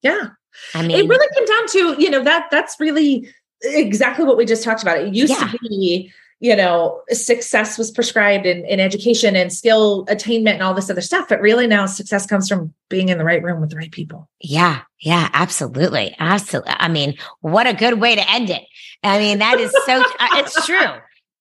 Yeah. 0.03 0.29
I 0.75 0.81
mean, 0.85 0.91
it 0.91 1.07
really 1.07 1.27
came 1.35 1.45
down 1.45 1.67
to, 1.67 2.01
you 2.01 2.09
know, 2.09 2.23
that 2.23 2.49
that's 2.51 2.75
really 2.79 3.29
exactly 3.61 4.25
what 4.25 4.37
we 4.37 4.45
just 4.45 4.63
talked 4.63 4.81
about. 4.81 4.99
It 4.99 5.13
used 5.13 5.33
yeah. 5.33 5.47
to 5.47 5.57
be, 5.59 6.11
you 6.39 6.55
know, 6.55 7.01
success 7.09 7.77
was 7.77 7.91
prescribed 7.91 8.45
in, 8.45 8.65
in 8.65 8.79
education 8.79 9.35
and 9.35 9.51
skill 9.51 10.05
attainment 10.07 10.55
and 10.55 10.63
all 10.63 10.73
this 10.73 10.89
other 10.89 11.01
stuff. 11.01 11.27
But 11.29 11.41
really 11.41 11.67
now 11.67 11.85
success 11.85 12.25
comes 12.25 12.47
from 12.47 12.73
being 12.89 13.09
in 13.09 13.17
the 13.17 13.25
right 13.25 13.43
room 13.43 13.59
with 13.61 13.69
the 13.69 13.77
right 13.77 13.91
people. 13.91 14.29
Yeah. 14.39 14.81
Yeah. 14.99 15.29
Absolutely. 15.33 16.15
Absolutely. 16.19 16.73
I 16.77 16.87
mean, 16.87 17.17
what 17.41 17.67
a 17.67 17.73
good 17.73 17.99
way 17.99 18.15
to 18.15 18.29
end 18.29 18.49
it. 18.49 18.63
I 19.03 19.19
mean, 19.19 19.39
that 19.39 19.59
is 19.59 19.71
so, 19.85 20.01
uh, 20.01 20.27
it's 20.33 20.65
true. 20.65 20.79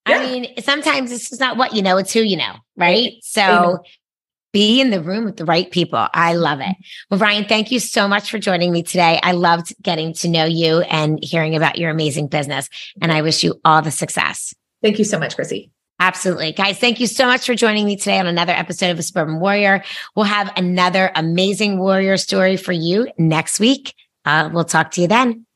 Yeah. 0.06 0.20
I 0.20 0.24
mean, 0.24 0.54
sometimes 0.62 1.12
it's 1.12 1.28
just 1.28 1.38
not 1.38 1.58
what 1.58 1.74
you 1.74 1.82
know, 1.82 1.98
it's 1.98 2.14
who 2.14 2.20
you 2.20 2.38
know. 2.38 2.54
Right. 2.78 3.16
So, 3.20 3.80
be 4.52 4.80
in 4.80 4.90
the 4.90 5.02
room 5.02 5.24
with 5.24 5.36
the 5.36 5.44
right 5.44 5.70
people. 5.70 6.06
I 6.12 6.34
love 6.34 6.60
it. 6.60 6.74
Well, 7.10 7.20
Ryan, 7.20 7.44
thank 7.44 7.70
you 7.70 7.78
so 7.78 8.08
much 8.08 8.30
for 8.30 8.38
joining 8.38 8.72
me 8.72 8.82
today. 8.82 9.20
I 9.22 9.32
loved 9.32 9.74
getting 9.82 10.14
to 10.14 10.28
know 10.28 10.44
you 10.44 10.80
and 10.82 11.22
hearing 11.22 11.54
about 11.56 11.78
your 11.78 11.90
amazing 11.90 12.28
business. 12.28 12.68
And 13.00 13.12
I 13.12 13.22
wish 13.22 13.44
you 13.44 13.60
all 13.64 13.82
the 13.82 13.90
success. 13.90 14.54
Thank 14.82 14.98
you 14.98 15.04
so 15.04 15.18
much, 15.18 15.34
Chrissy. 15.34 15.70
Absolutely. 16.00 16.52
Guys, 16.52 16.78
thank 16.78 17.00
you 17.00 17.08
so 17.08 17.26
much 17.26 17.44
for 17.44 17.54
joining 17.54 17.84
me 17.84 17.96
today 17.96 18.20
on 18.20 18.28
another 18.28 18.52
episode 18.52 18.90
of 18.90 18.98
A 19.00 19.02
Suburban 19.02 19.40
Warrior. 19.40 19.82
We'll 20.14 20.26
have 20.26 20.52
another 20.56 21.10
amazing 21.16 21.78
warrior 21.78 22.16
story 22.16 22.56
for 22.56 22.72
you 22.72 23.08
next 23.18 23.58
week. 23.58 23.94
Uh, 24.24 24.48
we'll 24.52 24.64
talk 24.64 24.92
to 24.92 25.00
you 25.00 25.08
then. 25.08 25.47